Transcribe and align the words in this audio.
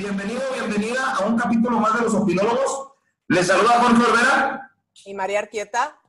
Bienvenido, 0.00 0.40
bienvenida 0.54 1.14
a 1.14 1.26
un 1.26 1.36
capítulo 1.36 1.78
más 1.78 1.92
de 1.92 2.00
los 2.00 2.14
opinólogos. 2.14 2.88
Les 3.28 3.46
saluda 3.46 3.80
Jorge 3.80 4.02
Olvera. 4.02 4.72
Y 5.04 5.12
María 5.12 5.40
Arquieta. 5.40 6.00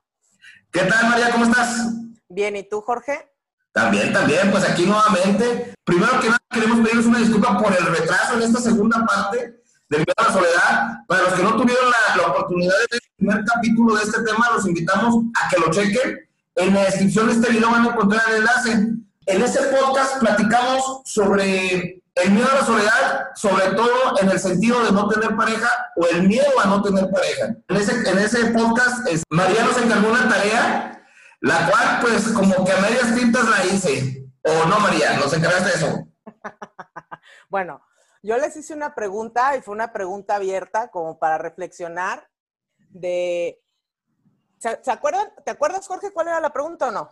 ¿Qué 0.71 0.79
tal, 0.79 1.09
María? 1.09 1.29
¿Cómo 1.29 1.43
estás? 1.43 1.91
Bien, 2.29 2.55
¿y 2.55 2.63
tú, 2.63 2.79
Jorge? 2.79 3.29
También, 3.73 4.13
también, 4.13 4.49
pues 4.49 4.63
aquí 4.63 4.85
nuevamente. 4.85 5.73
Primero 5.83 6.21
que 6.21 6.27
nada, 6.27 6.39
queremos 6.49 6.79
pedirles 6.79 7.05
una 7.05 7.19
disculpa 7.19 7.57
por 7.57 7.73
el 7.73 7.85
retraso 7.85 8.35
en 8.35 8.43
esta 8.43 8.61
segunda 8.61 9.05
parte 9.05 9.61
de 9.89 9.97
Miedo 9.97 10.13
a 10.15 10.23
la 10.23 10.31
Soledad. 10.31 11.05
Para 11.05 11.23
los 11.23 11.33
que 11.33 11.43
no 11.43 11.57
tuvieron 11.57 11.91
la, 12.15 12.27
oportunidad 12.27 12.73
de 12.73 12.87
ver 12.91 13.01
el 13.03 13.15
primer 13.17 13.43
capítulo 13.43 13.95
de 13.95 14.03
este 14.03 14.23
tema, 14.23 14.51
los 14.53 14.65
invitamos 14.67 15.15
a 15.35 15.49
que 15.49 15.59
lo 15.59 15.69
chequen. 15.69 16.29
En 16.55 16.73
la 16.73 16.85
descripción 16.85 17.27
de 17.27 17.33
este 17.33 17.51
video 17.51 17.69
van 17.69 17.85
a 17.85 17.89
encontrar 17.89 18.21
el 18.29 18.35
enlace. 18.37 18.71
En 19.25 19.41
este 19.41 19.59
podcast 19.63 20.17
platicamos 20.19 21.01
sobre 21.03 22.00
el 22.23 22.31
miedo 22.31 22.47
a 22.51 22.55
la 22.55 22.65
soledad, 22.65 23.29
sobre 23.35 23.71
todo 23.75 24.19
en 24.19 24.29
el 24.29 24.39
sentido 24.39 24.83
de 24.83 24.91
no 24.91 25.07
tener 25.07 25.35
pareja 25.35 25.69
o 25.95 26.05
el 26.07 26.27
miedo 26.27 26.59
a 26.63 26.67
no 26.67 26.81
tener 26.81 27.09
pareja. 27.09 27.55
En 27.67 27.77
ese, 27.77 28.09
en 28.09 28.17
ese 28.17 28.45
podcast, 28.47 29.07
es, 29.07 29.23
María 29.29 29.63
nos 29.63 29.77
encargó 29.77 30.09
una 30.09 30.27
tarea, 30.27 31.03
la 31.41 31.69
cual, 31.69 31.99
pues, 32.01 32.27
como 32.29 32.65
que 32.65 32.71
a 32.71 32.81
medias 32.81 33.15
tintas 33.15 33.47
la 33.47 33.65
hice. 33.65 34.27
¿O 34.43 34.65
no, 34.67 34.79
María? 34.79 35.17
¿Nos 35.17 35.33
encargaste 35.33 35.77
eso? 35.77 36.07
bueno, 37.49 37.81
yo 38.23 38.37
les 38.37 38.55
hice 38.55 38.73
una 38.73 38.93
pregunta 38.93 39.55
y 39.55 39.61
fue 39.61 39.73
una 39.73 39.91
pregunta 39.91 40.35
abierta 40.35 40.89
como 40.89 41.19
para 41.19 41.37
reflexionar 41.37 42.27
de... 42.89 43.59
¿Se, 44.59 44.91
acuerdan? 44.91 45.27
¿Te 45.43 45.51
acuerdas, 45.51 45.87
Jorge, 45.87 46.11
cuál 46.11 46.27
era 46.27 46.39
la 46.39 46.53
pregunta 46.53 46.89
o 46.89 46.91
no? 46.91 47.09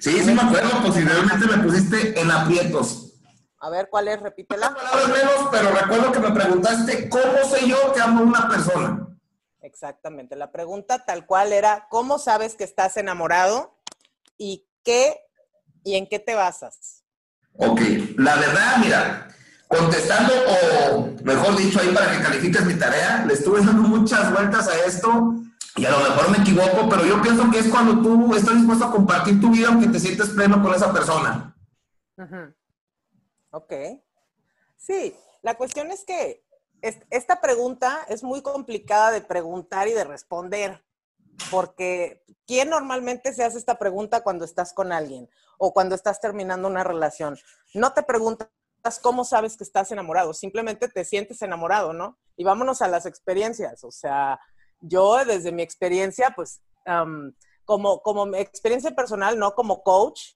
Sí, 0.00 0.22
sí 0.22 0.32
me 0.32 0.40
acuerdo, 0.40 0.70
pues 0.80 0.94
si 0.94 1.04
realmente 1.04 1.46
me 1.46 1.62
pusiste 1.62 2.18
en 2.18 2.30
aprietos. 2.30 3.07
A 3.60 3.70
ver, 3.70 3.88
¿cuál 3.90 4.08
es? 4.08 4.20
Repítela. 4.20 4.74
Palabras 4.74 5.08
menos, 5.08 5.48
pero 5.50 5.70
recuerdo 5.70 6.12
que 6.12 6.20
me 6.20 6.30
preguntaste, 6.30 7.08
¿cómo 7.08 7.44
sé 7.44 7.68
yo 7.68 7.92
que 7.92 8.00
amo 8.00 8.20
a 8.20 8.22
una 8.22 8.48
persona? 8.48 9.08
Exactamente. 9.62 10.36
La 10.36 10.52
pregunta 10.52 11.04
tal 11.04 11.26
cual 11.26 11.52
era, 11.52 11.88
¿cómo 11.90 12.18
sabes 12.18 12.54
que 12.54 12.64
estás 12.64 12.96
enamorado? 12.96 13.76
¿Y 14.36 14.68
qué 14.84 15.20
y 15.82 15.96
en 15.96 16.06
qué 16.06 16.18
te 16.18 16.34
basas? 16.34 17.04
Ok, 17.54 17.80
la 18.16 18.36
verdad, 18.36 18.76
mira, 18.78 19.28
contestando, 19.66 20.32
o 20.92 21.08
mejor 21.24 21.56
dicho, 21.56 21.80
ahí 21.80 21.88
para 21.88 22.12
que 22.12 22.22
califiques 22.22 22.64
mi 22.64 22.74
tarea, 22.74 23.24
le 23.26 23.34
estuve 23.34 23.64
dando 23.64 23.82
muchas 23.88 24.32
vueltas 24.32 24.68
a 24.68 24.76
esto 24.86 25.34
y 25.74 25.84
a 25.84 25.90
lo 25.90 25.98
mejor 25.98 26.30
me 26.30 26.38
equivoco, 26.38 26.88
pero 26.88 27.04
yo 27.04 27.20
pienso 27.20 27.50
que 27.50 27.58
es 27.58 27.68
cuando 27.68 28.00
tú 28.00 28.34
estás 28.36 28.56
dispuesto 28.56 28.84
a 28.84 28.90
compartir 28.92 29.40
tu 29.40 29.50
vida 29.50 29.68
aunque 29.68 29.88
te 29.88 29.98
sientes 29.98 30.28
pleno 30.30 30.62
con 30.62 30.74
esa 30.74 30.92
persona. 30.92 31.54
Ajá. 32.16 32.54
Ok. 33.50 33.72
Sí, 34.76 35.16
la 35.42 35.56
cuestión 35.56 35.90
es 35.90 36.04
que 36.04 36.44
esta 37.10 37.40
pregunta 37.40 38.04
es 38.08 38.22
muy 38.22 38.42
complicada 38.42 39.10
de 39.10 39.20
preguntar 39.20 39.88
y 39.88 39.92
de 39.92 40.04
responder, 40.04 40.84
porque 41.50 42.22
¿quién 42.46 42.70
normalmente 42.70 43.32
se 43.32 43.44
hace 43.44 43.58
esta 43.58 43.78
pregunta 43.78 44.22
cuando 44.22 44.44
estás 44.44 44.72
con 44.72 44.92
alguien 44.92 45.28
o 45.58 45.72
cuando 45.72 45.94
estás 45.94 46.20
terminando 46.20 46.68
una 46.68 46.84
relación? 46.84 47.36
No 47.74 47.92
te 47.92 48.02
preguntas 48.02 48.48
cómo 49.02 49.24
sabes 49.24 49.56
que 49.56 49.64
estás 49.64 49.90
enamorado, 49.90 50.32
simplemente 50.34 50.88
te 50.88 51.04
sientes 51.04 51.42
enamorado, 51.42 51.92
¿no? 51.92 52.18
Y 52.36 52.44
vámonos 52.44 52.80
a 52.80 52.88
las 52.88 53.06
experiencias, 53.06 53.82
o 53.82 53.90
sea, 53.90 54.40
yo 54.80 55.24
desde 55.24 55.50
mi 55.50 55.62
experiencia, 55.62 56.32
pues, 56.36 56.62
como, 57.64 58.00
como 58.02 58.26
mi 58.26 58.38
experiencia 58.38 58.92
personal, 58.92 59.38
no 59.38 59.54
como 59.54 59.82
coach, 59.82 60.34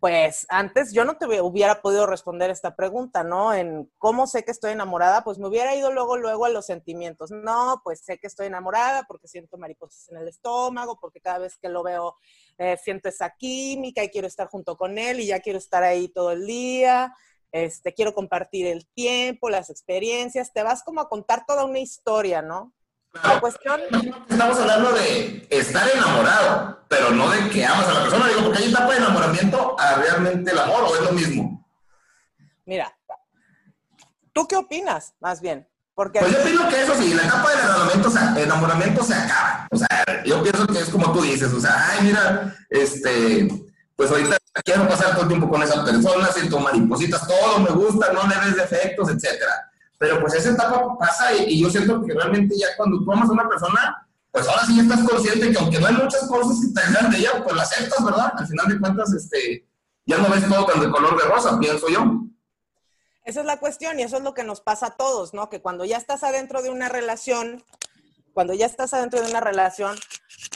pues 0.00 0.46
antes 0.48 0.94
yo 0.94 1.04
no 1.04 1.18
te 1.18 1.26
hubiera 1.26 1.82
podido 1.82 2.06
responder 2.06 2.48
esta 2.48 2.74
pregunta, 2.74 3.22
¿no? 3.22 3.52
En 3.52 3.90
cómo 3.98 4.26
sé 4.26 4.44
que 4.44 4.50
estoy 4.50 4.72
enamorada, 4.72 5.22
pues 5.24 5.38
me 5.38 5.46
hubiera 5.46 5.74
ido 5.76 5.92
luego, 5.92 6.16
luego 6.16 6.46
a 6.46 6.48
los 6.48 6.64
sentimientos. 6.64 7.30
No, 7.30 7.82
pues 7.84 8.00
sé 8.00 8.18
que 8.18 8.26
estoy 8.26 8.46
enamorada 8.46 9.04
porque 9.06 9.28
siento 9.28 9.58
mariposas 9.58 10.08
en 10.08 10.16
el 10.16 10.28
estómago, 10.28 10.98
porque 10.98 11.20
cada 11.20 11.40
vez 11.40 11.58
que 11.58 11.68
lo 11.68 11.82
veo 11.82 12.16
eh, 12.56 12.78
siento 12.82 13.10
esa 13.10 13.30
química 13.36 14.02
y 14.02 14.08
quiero 14.08 14.26
estar 14.26 14.48
junto 14.48 14.78
con 14.78 14.96
él 14.96 15.20
y 15.20 15.26
ya 15.26 15.40
quiero 15.40 15.58
estar 15.58 15.82
ahí 15.82 16.08
todo 16.08 16.32
el 16.32 16.46
día. 16.46 17.14
Este, 17.52 17.92
quiero 17.92 18.14
compartir 18.14 18.66
el 18.68 18.86
tiempo, 18.86 19.50
las 19.50 19.68
experiencias, 19.68 20.52
te 20.54 20.62
vas 20.62 20.82
como 20.82 21.02
a 21.02 21.10
contar 21.10 21.44
toda 21.46 21.66
una 21.66 21.80
historia, 21.80 22.40
¿no? 22.40 22.72
La 23.12 23.40
cuestión... 23.40 23.80
Estamos 24.28 24.58
hablando 24.58 24.92
de 24.92 25.46
estar 25.50 25.88
enamorado, 25.90 26.84
pero 26.88 27.10
no 27.10 27.28
de 27.30 27.50
que 27.50 27.64
amas 27.64 27.88
a 27.88 27.94
la 27.94 28.02
persona. 28.02 28.28
Digo, 28.28 28.44
porque 28.44 28.58
hay 28.58 28.70
etapa 28.70 28.92
de 28.92 28.98
enamoramiento 28.98 29.76
a 29.78 29.94
realmente 29.96 30.50
el 30.50 30.58
amor, 30.58 30.82
¿o 30.84 30.94
es 30.94 31.02
lo 31.02 31.12
mismo? 31.12 31.66
Mira, 32.64 32.96
¿tú 34.32 34.46
qué 34.46 34.56
opinas, 34.56 35.14
más 35.20 35.40
bien? 35.40 35.66
Porque 35.94 36.20
pues 36.20 36.32
yo 36.32 36.40
opino 36.40 36.68
que 36.68 36.82
eso 36.82 36.94
sí, 36.94 37.12
la 37.12 37.24
etapa 37.24 37.50
del 37.50 37.58
enamoramiento, 37.58 38.10
se, 38.10 38.42
enamoramiento 38.42 39.04
se 39.04 39.14
acaba. 39.14 39.68
O 39.70 39.76
sea, 39.76 39.88
yo 40.24 40.42
pienso 40.42 40.66
que 40.68 40.78
es 40.78 40.88
como 40.88 41.12
tú 41.12 41.22
dices, 41.22 41.52
o 41.52 41.60
sea, 41.60 41.90
ay, 41.90 42.04
mira, 42.04 42.56
este, 42.70 43.48
pues 43.96 44.10
ahorita 44.10 44.38
quiero 44.64 44.88
pasar 44.88 45.12
todo 45.12 45.22
el 45.22 45.28
tiempo 45.28 45.50
con 45.50 45.62
esa 45.62 45.84
persona, 45.84 46.28
siento 46.28 46.60
maripositas, 46.60 47.26
todo 47.26 47.58
me 47.58 47.70
gusta, 47.70 48.12
no 48.12 48.26
le 48.28 48.36
des 48.46 48.56
defectos, 48.56 49.10
etcétera 49.10 49.69
pero 50.00 50.18
pues 50.18 50.32
esa 50.32 50.52
etapa 50.52 50.96
pasa 50.98 51.30
y, 51.34 51.60
yo 51.60 51.68
siento 51.68 52.02
que 52.02 52.14
realmente 52.14 52.56
ya 52.56 52.68
cuando 52.78 53.04
tú 53.04 53.12
amas 53.12 53.28
a 53.28 53.32
una 53.32 53.46
persona, 53.46 54.08
pues 54.32 54.48
ahora 54.48 54.64
sí 54.64 54.80
estás 54.80 55.06
consciente 55.06 55.52
que 55.52 55.58
aunque 55.58 55.78
no 55.78 55.88
hay 55.88 55.92
muchas 55.92 56.26
cosas 56.26 56.58
que 56.58 56.72
te 56.72 56.80
hagan 56.80 57.10
de 57.10 57.18
ella, 57.18 57.44
pues 57.44 57.54
la 57.54 57.62
aceptas, 57.64 58.02
¿verdad? 58.02 58.32
Al 58.34 58.46
final 58.46 58.68
de 58.68 58.80
cuentas, 58.80 59.12
este, 59.12 59.68
ya 60.06 60.16
no 60.16 60.30
ves 60.30 60.48
todo 60.48 60.64
tan 60.64 60.80
de 60.80 60.90
color 60.90 61.22
de 61.22 61.28
rosa, 61.28 61.58
pienso 61.58 61.86
yo. 61.90 62.22
Esa 63.26 63.40
es 63.40 63.46
la 63.46 63.60
cuestión 63.60 64.00
y 64.00 64.02
eso 64.02 64.16
es 64.16 64.22
lo 64.22 64.32
que 64.32 64.42
nos 64.42 64.62
pasa 64.62 64.86
a 64.86 64.96
todos, 64.96 65.34
¿no? 65.34 65.50
Que 65.50 65.60
cuando 65.60 65.84
ya 65.84 65.98
estás 65.98 66.24
adentro 66.24 66.62
de 66.62 66.70
una 66.70 66.88
relación, 66.88 67.62
cuando 68.32 68.54
ya 68.54 68.64
estás 68.64 68.94
adentro 68.94 69.20
de 69.20 69.28
una 69.28 69.40
relación, 69.40 69.98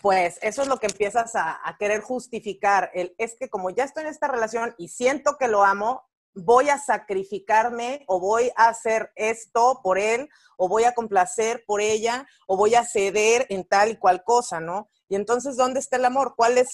pues 0.00 0.38
eso 0.40 0.62
es 0.62 0.68
lo 0.68 0.78
que 0.78 0.86
empiezas 0.86 1.36
a, 1.36 1.60
a 1.62 1.76
querer 1.76 2.00
justificar. 2.00 2.90
El, 2.94 3.14
es 3.18 3.36
que 3.38 3.50
como 3.50 3.68
ya 3.68 3.84
estoy 3.84 4.04
en 4.04 4.08
esta 4.08 4.26
relación 4.26 4.74
y 4.78 4.88
siento 4.88 5.36
que 5.36 5.48
lo 5.48 5.64
amo, 5.64 6.02
voy 6.34 6.68
a 6.68 6.78
sacrificarme 6.78 8.04
o 8.08 8.20
voy 8.20 8.50
a 8.56 8.68
hacer 8.68 9.12
esto 9.14 9.80
por 9.82 9.98
él 9.98 10.28
o 10.56 10.68
voy 10.68 10.84
a 10.84 10.94
complacer 10.94 11.64
por 11.66 11.80
ella 11.80 12.26
o 12.46 12.56
voy 12.56 12.74
a 12.74 12.84
ceder 12.84 13.46
en 13.50 13.64
tal 13.64 13.90
y 13.90 13.96
cual 13.96 14.24
cosa, 14.24 14.60
¿no? 14.60 14.88
Y 15.08 15.14
entonces, 15.14 15.56
¿dónde 15.56 15.80
está 15.80 15.96
el 15.96 16.04
amor? 16.04 16.34
¿Cuál 16.36 16.58
es? 16.58 16.70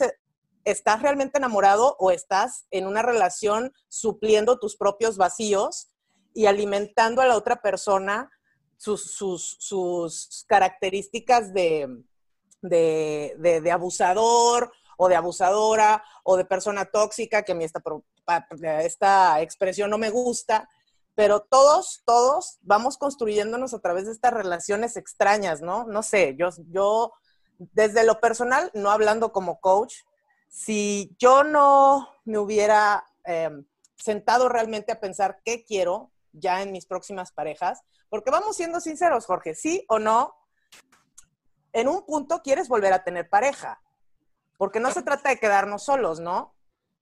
¿Estás 0.65 1.03
realmente 1.03 1.39
enamorado 1.39 1.97
o 1.99 2.11
estás 2.11 2.67
en 2.71 2.87
una 2.87 3.03
relación 3.03 3.73
supliendo 3.89 4.59
tus 4.59 4.77
propios 4.77 5.17
vacíos 5.17 5.91
y 6.35 6.47
alimentando 6.47 7.23
a 7.23 7.27
la 7.27 7.37
otra 7.37 7.61
persona 7.61 8.31
sus, 8.77 9.13
sus, 9.13 10.45
características 10.49 11.53
de, 11.53 12.03
de, 12.63 13.61
de 13.63 13.71
abusador 13.71 14.73
o 14.97 15.09
de 15.09 15.17
abusadora 15.17 16.03
o 16.25 16.37
de 16.37 16.45
persona 16.45 16.85
tóxica, 16.85 17.43
que 17.43 17.53
a 17.53 17.55
mí 17.55 17.65
esta, 17.65 17.83
esta 18.63 19.41
expresión 19.41 19.91
no 19.91 19.99
me 19.99 20.11
gusta, 20.11 20.69
pero 21.15 21.41
todos, 21.41 22.03
todos 22.05 22.59
vamos 22.63 22.97
construyéndonos 22.97 23.75
a 23.75 23.81
través 23.81 24.07
de 24.07 24.13
estas 24.13 24.33
relaciones 24.33 24.97
extrañas, 24.97 25.61
¿no? 25.61 25.85
No 25.85 26.03
sé, 26.03 26.35
yo, 26.39 26.49
yo 26.71 27.13
desde 27.59 28.05
lo 28.05 28.21
personal, 28.21 28.71
no 28.75 28.91
hablando 28.91 29.33
como 29.33 29.61
coach, 29.61 29.97
si 30.49 31.15
yo 31.19 31.45
no 31.45 32.09
me 32.25 32.39
hubiera 32.39 33.05
em, 33.25 33.65
sentado 33.97 34.49
realmente 34.49 34.93
a 34.93 35.01
pensar 35.01 35.41
qué 35.45 35.65
quiero 35.65 36.11
ya 36.33 36.63
en 36.63 36.73
mis 36.73 36.87
próximas 36.87 37.33
parejas, 37.33 37.83
porque 38.09 38.31
vamos 38.31 38.57
siendo 38.57 38.81
sinceros, 38.81 39.27
Jorge, 39.27 39.55
sí 39.55 39.85
o 39.89 39.99
no, 39.99 40.35
en 41.73 41.89
un 41.89 42.05
punto 42.05 42.43
quieres 42.43 42.69
volver 42.69 42.93
a 42.93 43.05
tener 43.05 43.29
pareja, 43.29 43.81
porque 44.59 44.81
no 44.81 44.91
se 44.91 45.03
trata 45.03 45.31
de 45.31 45.39
quedarnos 45.39 45.85
solos, 45.85 46.19
¿no? 46.19 46.55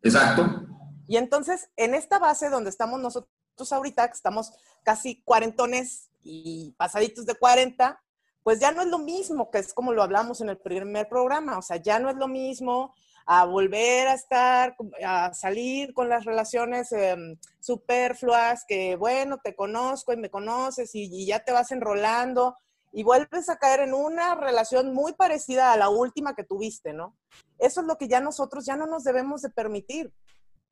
Exacto. 0.03 0.68
Y 1.09 1.17
entonces, 1.17 1.71
en 1.77 1.95
esta 1.95 2.19
base 2.19 2.51
donde 2.51 2.71
estamos 2.71 3.01
nosotros 3.01 3.73
ahorita, 3.73 4.07
que 4.07 4.13
estamos 4.13 4.53
casi 4.85 5.23
cuarentones 5.23 6.11
y 6.23 6.75
pasaditos 6.77 7.27
de 7.27 7.35
cuarenta, 7.35 8.01
pues 8.45 8.61
ya 8.61 8.71
no 8.71 8.83
es 8.83 8.89
lo 8.89 8.99
mismo, 8.99 9.51
que 9.51 9.59
es 9.59 9.75
como 9.75 9.93
lo 9.93 10.03
hablamos 10.03 10.41
en 10.41 10.51
el 10.51 10.59
primer 10.59 11.09
programa, 11.09 11.59
o 11.59 11.63
sea, 11.63 11.79
ya 11.79 11.99
no 11.99 12.09
es 12.11 12.17
lo 12.17 12.29
mismo 12.29 12.95
a 13.27 13.45
volver 13.45 14.09
a 14.09 14.15
estar, 14.15 14.77
a 15.05 15.35
salir 15.35 15.93
con 15.93 16.09
las 16.09 16.25
relaciones 16.25 16.93
em, 16.93 17.37
superfluas, 17.59 18.65
que 18.67 18.97
bueno, 18.97 19.39
te 19.43 19.55
conozco 19.55 20.13
y 20.13 20.17
me 20.17 20.31
conoces 20.31 20.91
y 20.95 21.27
ya 21.27 21.41
te 21.41 21.53
vas 21.53 21.73
enrolando 21.73 22.57
y 22.93 23.03
vuelves 23.03 23.49
a 23.49 23.57
caer 23.57 23.81
en 23.81 23.95
una 23.95 24.35
relación 24.35 24.95
muy 24.95 25.13
parecida 25.13 25.73
a 25.73 25.77
la 25.77 25.89
última 25.89 26.35
que 26.35 26.45
tuviste, 26.45 26.93
¿no? 26.93 27.15
Eso 27.59 27.81
es 27.81 27.87
lo 27.87 27.97
que 27.97 28.09
ya 28.09 28.21
nosotros 28.21 28.65
ya 28.65 28.77
no 28.77 28.87
nos 28.87 29.05
debemos 29.05 29.43
de 29.43 29.51
permitir, 29.51 30.13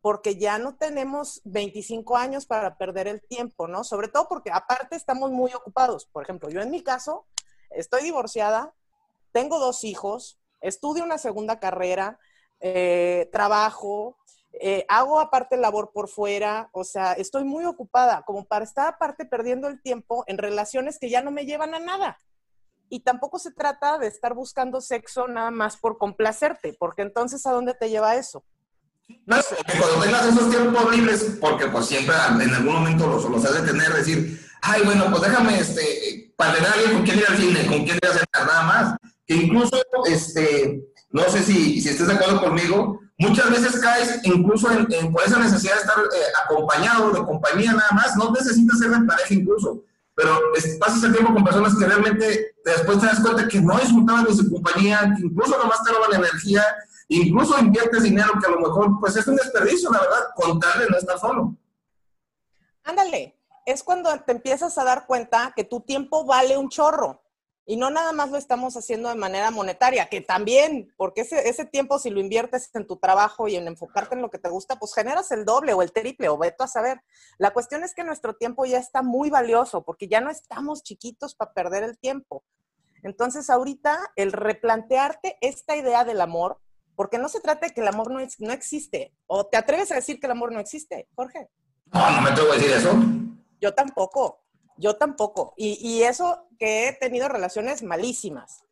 porque 0.06 0.36
ya 0.36 0.58
no 0.58 0.76
tenemos 0.76 1.40
25 1.42 2.16
años 2.16 2.46
para 2.46 2.78
perder 2.78 3.08
el 3.08 3.20
tiempo, 3.20 3.66
¿no? 3.66 3.82
Sobre 3.82 4.06
todo 4.06 4.28
porque 4.28 4.52
aparte 4.52 4.94
estamos 4.94 5.32
muy 5.32 5.52
ocupados. 5.52 6.06
Por 6.06 6.22
ejemplo, 6.22 6.48
yo 6.48 6.60
en 6.60 6.70
mi 6.70 6.80
caso 6.80 7.26
estoy 7.70 8.04
divorciada, 8.04 8.72
tengo 9.32 9.58
dos 9.58 9.82
hijos, 9.82 10.38
estudio 10.60 11.02
una 11.02 11.18
segunda 11.18 11.58
carrera, 11.58 12.20
eh, 12.60 13.28
trabajo, 13.32 14.16
eh, 14.52 14.86
hago 14.88 15.18
aparte 15.18 15.56
labor 15.56 15.90
por 15.92 16.08
fuera, 16.08 16.70
o 16.70 16.84
sea, 16.84 17.14
estoy 17.14 17.42
muy 17.42 17.64
ocupada 17.64 18.22
como 18.24 18.44
para 18.44 18.64
estar 18.64 18.86
aparte 18.86 19.24
perdiendo 19.24 19.66
el 19.66 19.82
tiempo 19.82 20.22
en 20.28 20.38
relaciones 20.38 21.00
que 21.00 21.10
ya 21.10 21.20
no 21.20 21.32
me 21.32 21.46
llevan 21.46 21.74
a 21.74 21.80
nada. 21.80 22.16
Y 22.88 23.00
tampoco 23.00 23.40
se 23.40 23.50
trata 23.50 23.98
de 23.98 24.06
estar 24.06 24.34
buscando 24.34 24.80
sexo 24.80 25.26
nada 25.26 25.50
más 25.50 25.76
por 25.76 25.98
complacerte, 25.98 26.76
porque 26.78 27.02
entonces 27.02 27.44
¿a 27.44 27.50
dónde 27.50 27.74
te 27.74 27.90
lleva 27.90 28.14
eso? 28.14 28.44
No, 29.08 29.36
cuando 29.78 30.00
tengas 30.02 30.26
esos 30.26 30.50
tiempos 30.50 30.96
libres, 30.96 31.36
porque 31.40 31.66
pues 31.66 31.86
siempre 31.86 32.14
en 32.40 32.54
algún 32.54 32.74
momento 32.74 33.06
los, 33.06 33.24
los 33.24 33.44
has 33.44 33.62
de 33.62 33.72
tener, 33.72 33.92
decir, 33.92 34.40
ay, 34.62 34.82
bueno, 34.84 35.06
pues 35.10 35.22
déjame, 35.22 35.58
este, 35.58 36.32
para 36.36 36.54
tener 36.54 36.70
alguien 36.70 36.92
con 36.92 37.02
quien 37.02 37.18
ir 37.18 37.24
al 37.28 37.36
cine, 37.36 37.66
con 37.66 37.84
quien 37.84 37.96
ir 37.96 38.06
a 38.06 38.12
cenar, 38.12 38.46
nada 38.46 38.62
más. 38.62 38.96
Que 39.26 39.34
incluso, 39.34 39.82
este, 40.06 40.80
no 41.10 41.22
sé 41.28 41.42
si, 41.42 41.80
si 41.80 41.88
estés 41.88 42.06
de 42.06 42.14
acuerdo 42.14 42.40
conmigo, 42.40 43.00
muchas 43.18 43.50
veces 43.50 43.80
caes 43.80 44.20
incluso 44.24 44.70
en, 44.70 45.12
por 45.12 45.22
esa 45.24 45.38
necesidad 45.38 45.74
de 45.74 45.80
estar 45.80 45.98
eh, 45.98 46.26
acompañado 46.44 47.10
de 47.10 47.24
compañía 47.24 47.72
nada 47.72 47.90
más, 47.92 48.16
no 48.16 48.30
necesitas 48.30 48.78
ser 48.78 48.90
de 48.90 49.06
pareja 49.06 49.34
incluso, 49.34 49.82
pero 50.14 50.38
pasas 50.78 51.02
el 51.04 51.12
tiempo 51.12 51.32
con 51.32 51.44
personas 51.44 51.74
que 51.78 51.86
realmente 51.86 52.54
después 52.64 53.00
te 53.00 53.06
das 53.06 53.20
cuenta 53.20 53.48
que 53.48 53.60
no 53.60 53.78
disfrutaban 53.78 54.24
de 54.24 54.34
su 54.34 54.50
compañía, 54.50 55.14
que 55.16 55.26
incluso 55.26 55.58
nomás 55.58 55.82
te 55.82 55.92
roban 55.92 56.14
energía, 56.14 56.64
incluso 57.08 57.58
inviertes 57.58 58.02
dinero 58.02 58.32
que 58.40 58.46
a 58.46 58.50
lo 58.50 58.60
mejor 58.60 59.00
pues 59.00 59.16
es 59.16 59.26
un 59.26 59.36
desperdicio, 59.36 59.90
la 59.90 60.00
verdad, 60.00 60.24
contarle 60.34 60.86
no 60.88 60.96
estar 60.96 61.18
solo. 61.18 61.56
Ándale, 62.84 63.36
es 63.64 63.82
cuando 63.82 64.10
te 64.20 64.32
empiezas 64.32 64.78
a 64.78 64.84
dar 64.84 65.06
cuenta 65.06 65.52
que 65.54 65.64
tu 65.64 65.80
tiempo 65.80 66.24
vale 66.24 66.56
un 66.56 66.68
chorro. 66.68 67.22
Y 67.68 67.76
no 67.76 67.90
nada 67.90 68.12
más 68.12 68.30
lo 68.30 68.38
estamos 68.38 68.76
haciendo 68.76 69.08
de 69.08 69.16
manera 69.16 69.50
monetaria, 69.50 70.08
que 70.08 70.20
también, 70.20 70.94
porque 70.96 71.22
ese, 71.22 71.48
ese 71.48 71.64
tiempo 71.64 71.98
si 71.98 72.10
lo 72.10 72.20
inviertes 72.20 72.70
en 72.74 72.86
tu 72.86 72.96
trabajo 72.96 73.48
y 73.48 73.56
en 73.56 73.66
enfocarte 73.66 74.14
en 74.14 74.22
lo 74.22 74.30
que 74.30 74.38
te 74.38 74.48
gusta, 74.48 74.76
pues 74.76 74.94
generas 74.94 75.32
el 75.32 75.44
doble 75.44 75.74
o 75.74 75.82
el 75.82 75.90
triple 75.90 76.28
o 76.28 76.38
veto 76.38 76.62
a 76.62 76.68
saber. 76.68 77.00
La 77.38 77.52
cuestión 77.52 77.82
es 77.82 77.92
que 77.92 78.04
nuestro 78.04 78.36
tiempo 78.36 78.66
ya 78.66 78.78
está 78.78 79.02
muy 79.02 79.30
valioso 79.30 79.82
porque 79.82 80.06
ya 80.06 80.20
no 80.20 80.30
estamos 80.30 80.84
chiquitos 80.84 81.34
para 81.34 81.52
perder 81.52 81.82
el 81.82 81.98
tiempo. 81.98 82.44
Entonces 83.02 83.50
ahorita 83.50 84.12
el 84.14 84.30
replantearte 84.30 85.36
esta 85.40 85.74
idea 85.74 86.04
del 86.04 86.20
amor, 86.20 86.60
porque 86.96 87.18
no 87.18 87.28
se 87.28 87.40
trata 87.40 87.66
de 87.66 87.74
que 87.74 87.82
el 87.82 87.88
amor 87.88 88.10
no, 88.10 88.18
no 88.38 88.52
existe, 88.52 89.14
o 89.26 89.46
te 89.46 89.56
atreves 89.56 89.92
a 89.92 89.96
decir 89.96 90.18
que 90.18 90.26
el 90.26 90.32
amor 90.32 90.50
no 90.50 90.58
existe, 90.58 91.08
Jorge. 91.14 91.48
No, 91.92 92.10
no 92.10 92.20
me 92.22 92.30
atrevo 92.30 92.52
a 92.52 92.54
decir 92.56 92.72
eso. 92.72 92.92
Yo 93.60 93.74
tampoco. 93.74 94.42
Yo 94.78 94.96
tampoco. 94.96 95.54
Y, 95.56 96.02
eso 96.02 96.48
que 96.58 96.88
he 96.88 96.92
tenido 96.92 97.28
relaciones 97.28 97.82
malísimas. 97.82 98.64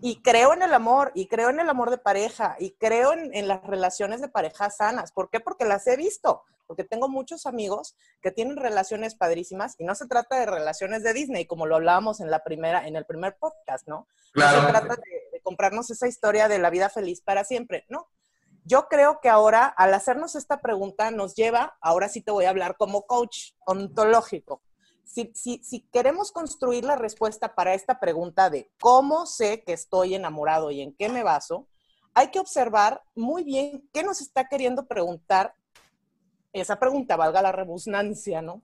Y 0.00 0.20
creo 0.20 0.52
en 0.52 0.62
el 0.62 0.74
amor, 0.74 1.12
y 1.14 1.28
creo 1.28 1.50
en 1.50 1.60
el 1.60 1.68
amor 1.68 1.90
de 1.90 1.98
pareja, 1.98 2.56
y 2.58 2.72
creo 2.72 3.12
en, 3.12 3.46
las 3.46 3.62
relaciones 3.62 4.20
de 4.20 4.28
pareja 4.28 4.70
sanas. 4.70 5.12
¿Por 5.12 5.30
qué? 5.30 5.38
Porque 5.38 5.64
las 5.64 5.86
he 5.86 5.96
visto. 5.96 6.42
Porque 6.66 6.84
tengo 6.84 7.08
muchos 7.08 7.46
amigos 7.46 7.96
que 8.20 8.32
tienen 8.32 8.56
relaciones 8.56 9.14
padrísimas 9.14 9.74
y 9.78 9.84
no 9.84 9.94
se 9.94 10.06
trata 10.06 10.38
de 10.38 10.46
relaciones 10.46 11.02
de 11.02 11.12
Disney, 11.12 11.44
como 11.46 11.66
lo 11.66 11.76
hablábamos 11.76 12.20
en 12.20 12.30
la 12.30 12.42
primera, 12.42 12.86
en 12.86 12.96
el 12.96 13.04
primer 13.04 13.36
podcast, 13.36 13.86
¿no? 13.86 14.08
Claro. 14.32 14.62
No 14.62 14.66
se 14.66 14.72
trata 14.72 14.94
de 14.96 15.21
comprarnos 15.52 15.90
esa 15.90 16.08
historia 16.08 16.48
de 16.48 16.58
la 16.58 16.70
vida 16.70 16.88
feliz 16.88 17.20
para 17.20 17.44
siempre, 17.44 17.84
¿no? 17.88 18.08
Yo 18.64 18.88
creo 18.88 19.20
que 19.20 19.28
ahora, 19.28 19.66
al 19.66 19.92
hacernos 19.92 20.34
esta 20.34 20.60
pregunta, 20.60 21.10
nos 21.10 21.34
lleva, 21.34 21.76
ahora 21.80 22.08
sí 22.08 22.20
te 22.20 22.30
voy 22.30 22.44
a 22.44 22.50
hablar 22.50 22.76
como 22.76 23.06
coach 23.06 23.52
ontológico 23.66 24.62
si, 25.04 25.86
queremos 25.92 26.32
construir 26.32 26.84
la 26.84 26.96
respuesta 26.96 27.54
para 27.54 27.74
esta 27.74 28.00
pregunta 28.00 28.48
de 28.48 28.70
cómo 28.80 29.26
sé 29.26 29.62
que 29.62 29.72
estoy 29.72 30.14
enamorado 30.14 30.70
y 30.70 30.80
en 30.80 30.94
qué 30.94 31.08
me 31.08 31.22
baso, 31.22 31.68
hay 32.14 32.30
que 32.30 32.40
observar 32.40 33.02
muy 33.14 33.44
bien 33.44 33.88
qué 33.92 34.02
nos 34.02 34.20
está 34.20 34.48
queriendo 34.48 34.86
preguntar 34.86 35.54
esa 36.52 36.78
pregunta, 36.78 37.16
valga 37.16 37.42
la 37.42 37.52
rebusnancia, 37.52 38.42
¿no? 38.42 38.62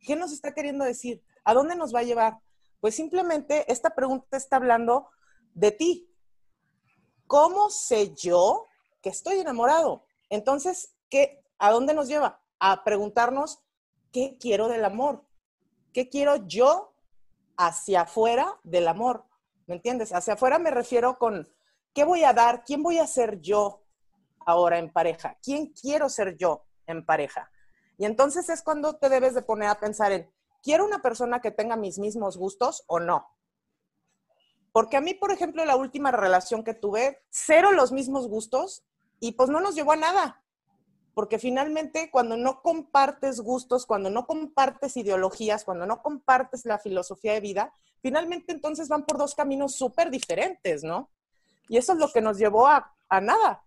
¿Qué 0.00 0.16
nos 0.16 0.32
está 0.32 0.52
queriendo 0.52 0.84
decir? 0.84 1.22
¿A 1.44 1.54
dónde 1.54 1.74
nos 1.74 1.94
va 1.94 2.00
a 2.00 2.04
llevar? 2.04 2.38
Pues 2.80 2.94
simplemente 2.94 3.70
esta 3.70 3.90
pregunta 3.90 4.36
está 4.36 4.56
hablando 4.56 5.08
de 5.54 5.72
ti. 5.72 6.05
¿Cómo 7.26 7.70
sé 7.70 8.14
yo 8.14 8.66
que 9.02 9.08
estoy 9.08 9.40
enamorado? 9.40 10.04
Entonces, 10.30 10.94
¿qué, 11.10 11.44
¿a 11.58 11.70
dónde 11.70 11.94
nos 11.94 12.08
lleva? 12.08 12.40
A 12.58 12.84
preguntarnos, 12.84 13.60
¿qué 14.12 14.36
quiero 14.38 14.68
del 14.68 14.84
amor? 14.84 15.24
¿Qué 15.92 16.08
quiero 16.08 16.46
yo 16.46 16.94
hacia 17.56 18.02
afuera 18.02 18.58
del 18.62 18.88
amor? 18.88 19.24
¿Me 19.66 19.74
entiendes? 19.74 20.12
Hacia 20.12 20.34
afuera 20.34 20.58
me 20.58 20.70
refiero 20.70 21.18
con, 21.18 21.48
¿qué 21.92 22.04
voy 22.04 22.22
a 22.24 22.32
dar? 22.32 22.64
¿Quién 22.64 22.82
voy 22.82 22.98
a 22.98 23.06
ser 23.06 23.40
yo 23.40 23.82
ahora 24.44 24.78
en 24.78 24.92
pareja? 24.92 25.38
¿Quién 25.42 25.72
quiero 25.72 26.08
ser 26.08 26.36
yo 26.36 26.64
en 26.86 27.04
pareja? 27.04 27.50
Y 27.98 28.04
entonces 28.04 28.48
es 28.48 28.62
cuando 28.62 28.96
te 28.96 29.08
debes 29.08 29.34
de 29.34 29.42
poner 29.42 29.68
a 29.68 29.80
pensar 29.80 30.12
en, 30.12 30.30
¿quiero 30.62 30.84
una 30.84 31.00
persona 31.00 31.40
que 31.40 31.50
tenga 31.50 31.76
mis 31.76 31.98
mismos 31.98 32.36
gustos 32.36 32.84
o 32.86 33.00
no? 33.00 33.35
Porque 34.76 34.98
a 34.98 35.00
mí, 35.00 35.14
por 35.14 35.32
ejemplo, 35.32 35.64
la 35.64 35.74
última 35.74 36.10
relación 36.10 36.62
que 36.62 36.74
tuve, 36.74 37.22
cero 37.30 37.72
los 37.72 37.92
mismos 37.92 38.28
gustos 38.28 38.84
y 39.20 39.32
pues 39.32 39.48
no 39.48 39.58
nos 39.60 39.74
llevó 39.74 39.92
a 39.92 39.96
nada 39.96 40.42
porque 41.16 41.38
finalmente 41.38 42.10
cuando 42.10 42.36
no 42.36 42.60
compartes 42.60 43.40
gustos, 43.40 43.86
cuando 43.86 44.10
no 44.10 44.26
compartes 44.26 44.98
ideologías, 44.98 45.64
cuando 45.64 45.86
no 45.86 46.02
compartes 46.02 46.66
la 46.66 46.78
filosofía 46.78 47.32
de 47.32 47.40
vida, 47.40 47.72
finalmente 48.02 48.52
entonces 48.52 48.90
van 48.90 49.06
por 49.06 49.16
dos 49.16 49.34
caminos 49.34 49.74
súper 49.76 50.10
diferentes, 50.10 50.84
¿no? 50.84 51.08
Y 51.70 51.78
eso 51.78 51.94
es 51.94 51.98
lo 51.98 52.12
que 52.12 52.20
nos 52.20 52.36
llevó 52.36 52.66
a, 52.66 52.94
nada. 53.22 53.64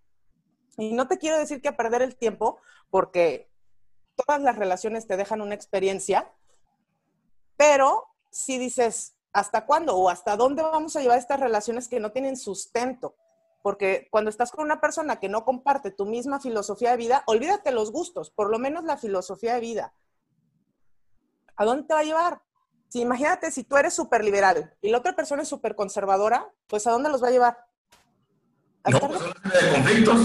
Y 0.77 0.93
no 0.93 1.07
te 1.07 1.17
quiero 1.17 1.39
decir 1.39 1.59
que 1.59 1.69
a 1.69 1.75
perder 1.75 2.03
el 2.03 2.17
tiempo, 2.17 2.59
porque 2.91 3.49
todas 4.15 4.43
las 4.43 4.55
relaciones 4.55 5.07
te 5.07 5.17
dejan 5.17 5.41
una 5.41 5.55
experiencia, 5.55 6.31
pero 7.57 8.05
si 8.29 8.59
dices, 8.59 9.15
¿hasta 9.33 9.65
cuándo 9.65 9.95
o 9.95 10.09
hasta 10.09 10.35
dónde 10.35 10.61
vamos 10.61 10.95
a 10.95 11.01
llevar 11.01 11.17
estas 11.17 11.39
relaciones 11.39 11.87
que 11.87 11.99
no 11.99 12.11
tienen 12.11 12.37
sustento? 12.37 13.15
Porque 13.61 14.07
cuando 14.09 14.29
estás 14.29 14.51
con 14.51 14.65
una 14.65 14.79
persona 14.79 15.19
que 15.19 15.29
no 15.29 15.43
comparte 15.43 15.91
tu 15.91 16.05
misma 16.05 16.39
filosofía 16.39 16.91
de 16.91 16.97
vida, 16.97 17.23
olvídate 17.27 17.71
los 17.71 17.91
gustos, 17.91 18.31
por 18.31 18.49
lo 18.49 18.57
menos 18.57 18.85
la 18.85 18.97
filosofía 18.97 19.55
de 19.55 19.59
vida. 19.59 19.93
¿A 21.55 21.65
dónde 21.65 21.83
te 21.83 21.93
va 21.93 21.99
a 21.99 22.03
llevar? 22.03 22.41
Si 22.87 23.01
imagínate 23.01 23.51
si 23.51 23.63
tú 23.63 23.77
eres 23.77 23.93
súper 23.93 24.23
liberal 24.23 24.75
y 24.81 24.89
la 24.89 24.97
otra 24.97 25.15
persona 25.15 25.43
es 25.43 25.47
súper 25.49 25.75
conservadora, 25.75 26.51
pues 26.67 26.87
¿a 26.87 26.91
dónde 26.91 27.09
los 27.09 27.21
va 27.21 27.27
a 27.27 27.31
llevar? 27.31 27.57
¿A 28.83 28.91
no, 28.91 28.99
pues, 28.99 29.19
de... 29.19 29.71
conflictos. 29.73 30.17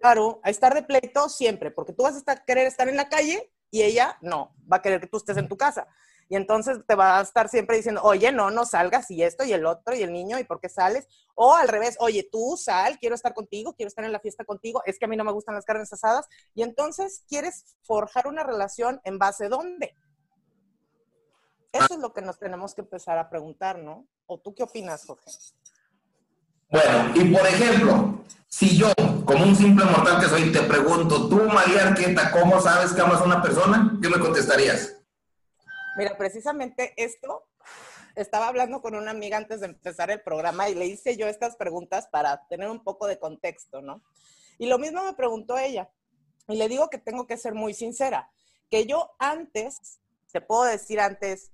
Claro, 0.00 0.40
a 0.42 0.50
estar 0.50 0.74
de 0.74 0.82
pleito 0.82 1.28
siempre, 1.28 1.70
porque 1.70 1.92
tú 1.92 2.04
vas 2.04 2.14
a 2.14 2.18
estar, 2.18 2.44
querer 2.44 2.66
estar 2.66 2.88
en 2.88 2.96
la 2.96 3.08
calle 3.08 3.50
y 3.70 3.82
ella 3.82 4.18
no, 4.20 4.54
va 4.70 4.78
a 4.78 4.82
querer 4.82 5.00
que 5.00 5.06
tú 5.06 5.16
estés 5.16 5.36
en 5.36 5.48
tu 5.48 5.56
casa. 5.56 5.88
Y 6.30 6.36
entonces 6.36 6.78
te 6.86 6.94
va 6.94 7.18
a 7.18 7.22
estar 7.22 7.48
siempre 7.48 7.76
diciendo, 7.76 8.02
oye, 8.04 8.30
no, 8.30 8.52
no 8.52 8.64
salgas 8.64 9.10
y 9.10 9.24
esto 9.24 9.42
y 9.42 9.52
el 9.52 9.66
otro 9.66 9.96
y 9.96 10.02
el 10.04 10.12
niño 10.12 10.38
y 10.38 10.44
por 10.44 10.60
qué 10.60 10.68
sales. 10.68 11.08
O 11.34 11.56
al 11.56 11.66
revés, 11.66 11.96
oye, 11.98 12.28
tú 12.30 12.56
sal, 12.56 12.98
quiero 13.00 13.16
estar 13.16 13.34
contigo, 13.34 13.74
quiero 13.74 13.88
estar 13.88 14.04
en 14.04 14.12
la 14.12 14.20
fiesta 14.20 14.44
contigo, 14.44 14.80
es 14.86 14.96
que 14.96 15.06
a 15.06 15.08
mí 15.08 15.16
no 15.16 15.24
me 15.24 15.32
gustan 15.32 15.56
las 15.56 15.64
carnes 15.64 15.92
asadas. 15.92 16.28
Y 16.54 16.62
entonces 16.62 17.24
quieres 17.28 17.76
forjar 17.82 18.28
una 18.28 18.44
relación 18.44 19.00
en 19.02 19.18
base 19.18 19.48
dónde. 19.48 19.92
Eso 21.72 21.94
es 21.94 21.98
lo 21.98 22.12
que 22.12 22.22
nos 22.22 22.38
tenemos 22.38 22.76
que 22.76 22.82
empezar 22.82 23.18
a 23.18 23.28
preguntar, 23.28 23.80
¿no? 23.80 24.06
¿O 24.26 24.38
tú 24.38 24.54
qué 24.54 24.62
opinas, 24.62 25.04
Jorge? 25.04 25.32
Bueno, 26.70 27.12
y 27.16 27.34
por 27.34 27.44
ejemplo, 27.44 28.20
si 28.46 28.76
yo, 28.76 28.92
como 29.24 29.46
un 29.46 29.56
simple 29.56 29.84
mortal 29.84 30.20
que 30.20 30.28
soy, 30.28 30.52
te 30.52 30.62
pregunto, 30.62 31.28
tú, 31.28 31.42
María 31.48 31.88
Arqueta, 31.88 32.30
¿cómo 32.30 32.60
sabes 32.60 32.92
que 32.92 33.00
amas 33.00 33.20
a 33.20 33.24
una 33.24 33.42
persona? 33.42 33.98
¿Qué 34.00 34.08
me 34.08 34.20
contestarías? 34.20 34.99
Mira, 35.96 36.16
precisamente 36.16 36.94
esto, 36.96 37.44
estaba 38.14 38.48
hablando 38.48 38.80
con 38.80 38.94
una 38.94 39.10
amiga 39.10 39.36
antes 39.36 39.60
de 39.60 39.66
empezar 39.66 40.10
el 40.10 40.22
programa 40.22 40.68
y 40.68 40.74
le 40.74 40.86
hice 40.86 41.16
yo 41.16 41.26
estas 41.26 41.56
preguntas 41.56 42.08
para 42.08 42.46
tener 42.48 42.68
un 42.68 42.82
poco 42.82 43.06
de 43.06 43.18
contexto, 43.18 43.82
¿no? 43.82 44.02
Y 44.58 44.66
lo 44.66 44.78
mismo 44.78 45.04
me 45.04 45.14
preguntó 45.14 45.58
ella. 45.58 45.90
Y 46.48 46.56
le 46.56 46.68
digo 46.68 46.88
que 46.90 46.98
tengo 46.98 47.26
que 47.26 47.36
ser 47.36 47.54
muy 47.54 47.74
sincera, 47.74 48.30
que 48.70 48.86
yo 48.86 49.10
antes, 49.18 50.00
te 50.32 50.40
puedo 50.40 50.64
decir 50.64 51.00
antes 51.00 51.50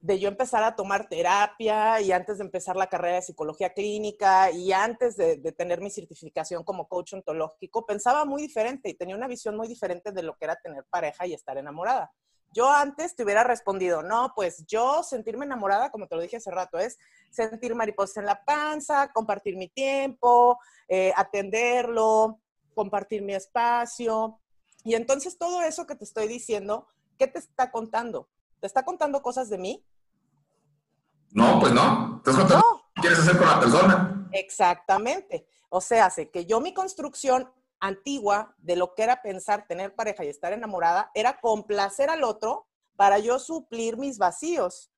de 0.00 0.18
yo 0.18 0.28
empezar 0.28 0.62
a 0.62 0.76
tomar 0.76 1.08
terapia 1.08 2.00
y 2.00 2.12
antes 2.12 2.38
de 2.38 2.44
empezar 2.44 2.76
la 2.76 2.88
carrera 2.88 3.16
de 3.16 3.22
psicología 3.22 3.72
clínica 3.72 4.50
y 4.50 4.72
antes 4.72 5.16
de, 5.16 5.36
de, 5.36 5.52
tener 5.52 5.80
mi 5.80 5.90
certificación 5.90 6.62
como 6.62 6.86
coach 6.88 7.14
ontológico, 7.14 7.86
pensaba 7.86 8.24
muy 8.24 8.42
diferente 8.42 8.88
y 8.90 8.94
tenía 8.94 9.16
una 9.16 9.26
visión 9.26 9.56
muy 9.56 9.66
diferente 9.66 10.12
de 10.12 10.22
lo 10.22 10.36
que 10.36 10.44
era 10.44 10.56
tener 10.56 10.84
pareja 10.84 11.26
y 11.26 11.34
estar 11.34 11.56
enamorada. 11.56 12.12
Yo 12.52 12.70
antes 12.70 13.14
te 13.14 13.22
hubiera 13.22 13.44
respondido, 13.44 14.02
no, 14.02 14.32
pues 14.34 14.64
yo 14.66 15.02
sentirme 15.02 15.44
enamorada, 15.44 15.90
como 15.90 16.06
te 16.06 16.16
lo 16.16 16.22
dije 16.22 16.38
hace 16.38 16.50
rato, 16.50 16.78
es 16.78 16.98
sentir 17.30 17.74
mariposas 17.74 18.16
en 18.18 18.26
la 18.26 18.44
panza, 18.44 19.12
compartir 19.12 19.56
mi 19.56 19.68
tiempo, 19.68 20.58
eh, 20.88 21.12
atenderlo, 21.16 22.40
compartir 22.74 23.22
mi 23.22 23.34
espacio. 23.34 24.40
Y 24.84 24.94
entonces 24.94 25.36
todo 25.36 25.62
eso 25.62 25.86
que 25.86 25.96
te 25.96 26.04
estoy 26.04 26.28
diciendo, 26.28 26.88
¿qué 27.18 27.26
te 27.26 27.38
está 27.38 27.70
contando? 27.70 28.28
¿Te 28.60 28.66
está 28.66 28.84
contando 28.84 29.20
cosas 29.20 29.50
de 29.50 29.58
mí? 29.58 29.84
No, 31.32 31.60
pues 31.60 31.72
no. 31.72 32.22
¿Te 32.24 32.30
contando 32.30 32.82
qué 32.94 33.00
quieres 33.02 33.18
hacer 33.18 33.36
con 33.36 33.46
la 33.46 33.60
persona? 33.60 34.28
Exactamente. 34.32 35.46
O 35.68 35.80
sea, 35.80 36.08
sé 36.08 36.30
que 36.30 36.46
yo 36.46 36.60
mi 36.60 36.72
construcción 36.72 37.50
antigua 37.86 38.54
de 38.58 38.76
lo 38.76 38.94
que 38.94 39.02
era 39.02 39.22
pensar 39.22 39.66
tener 39.66 39.94
pareja 39.94 40.24
y 40.24 40.28
estar 40.28 40.52
enamorada 40.52 41.10
era 41.14 41.40
complacer 41.40 42.10
al 42.10 42.24
otro 42.24 42.66
para 42.96 43.18
yo 43.18 43.38
suplir 43.38 43.96
mis 43.96 44.18
vacíos. 44.18 44.90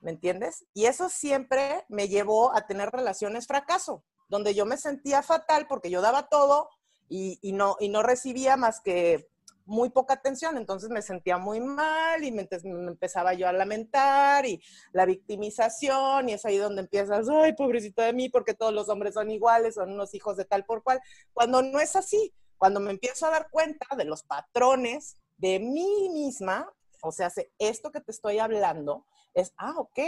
¿Me 0.00 0.10
entiendes? 0.10 0.64
Y 0.74 0.86
eso 0.86 1.08
siempre 1.08 1.84
me 1.88 2.08
llevó 2.08 2.54
a 2.56 2.66
tener 2.66 2.90
relaciones 2.90 3.46
fracaso, 3.46 4.04
donde 4.28 4.54
yo 4.54 4.64
me 4.64 4.76
sentía 4.76 5.22
fatal 5.22 5.66
porque 5.68 5.90
yo 5.90 6.00
daba 6.00 6.28
todo 6.28 6.70
y, 7.08 7.40
no, 7.52 7.76
y 7.80 7.88
no 7.88 8.02
recibía 8.02 8.56
más 8.56 8.80
que 8.80 9.28
muy 9.68 9.90
poca 9.90 10.14
atención, 10.14 10.56
entonces 10.56 10.88
me 10.88 11.02
sentía 11.02 11.36
muy 11.36 11.60
mal 11.60 12.24
y 12.24 12.32
me, 12.32 12.48
empezaba 12.64 13.34
yo 13.34 13.46
a 13.46 13.52
lamentar 13.52 14.46
y 14.46 14.62
la 14.92 15.04
victimización 15.04 16.28
y 16.28 16.32
es 16.32 16.44
ahí 16.46 16.56
donde 16.56 16.80
empiezas, 16.80 17.28
ay, 17.28 17.52
pobrecito 17.52 18.00
de 18.00 18.14
mí, 18.14 18.30
porque 18.30 18.54
todos 18.54 18.72
los 18.72 18.88
hombres 18.88 19.14
son 19.14 19.30
iguales, 19.30 19.74
son 19.74 19.92
unos 19.92 20.14
hijos 20.14 20.36
de 20.38 20.46
tal 20.46 20.64
por 20.64 20.82
cual, 20.82 21.00
cuando 21.34 21.62
no 21.62 21.80
es 21.80 21.96
así, 21.96 22.32
cuando 22.56 22.80
me 22.80 22.90
empiezo 22.90 23.26
a 23.26 23.30
dar 23.30 23.50
cuenta 23.50 23.86
de 23.94 24.06
los 24.06 24.22
patrones 24.22 25.16
de 25.36 25.60
mí 25.60 26.08
misma, 26.12 26.72
o 27.02 27.12
sea, 27.12 27.30
esto 27.58 27.92
que 27.92 28.00
te 28.00 28.10
estoy 28.10 28.38
hablando 28.38 29.04
es, 29.34 29.52
ah, 29.58 29.74
ok, 29.76 29.98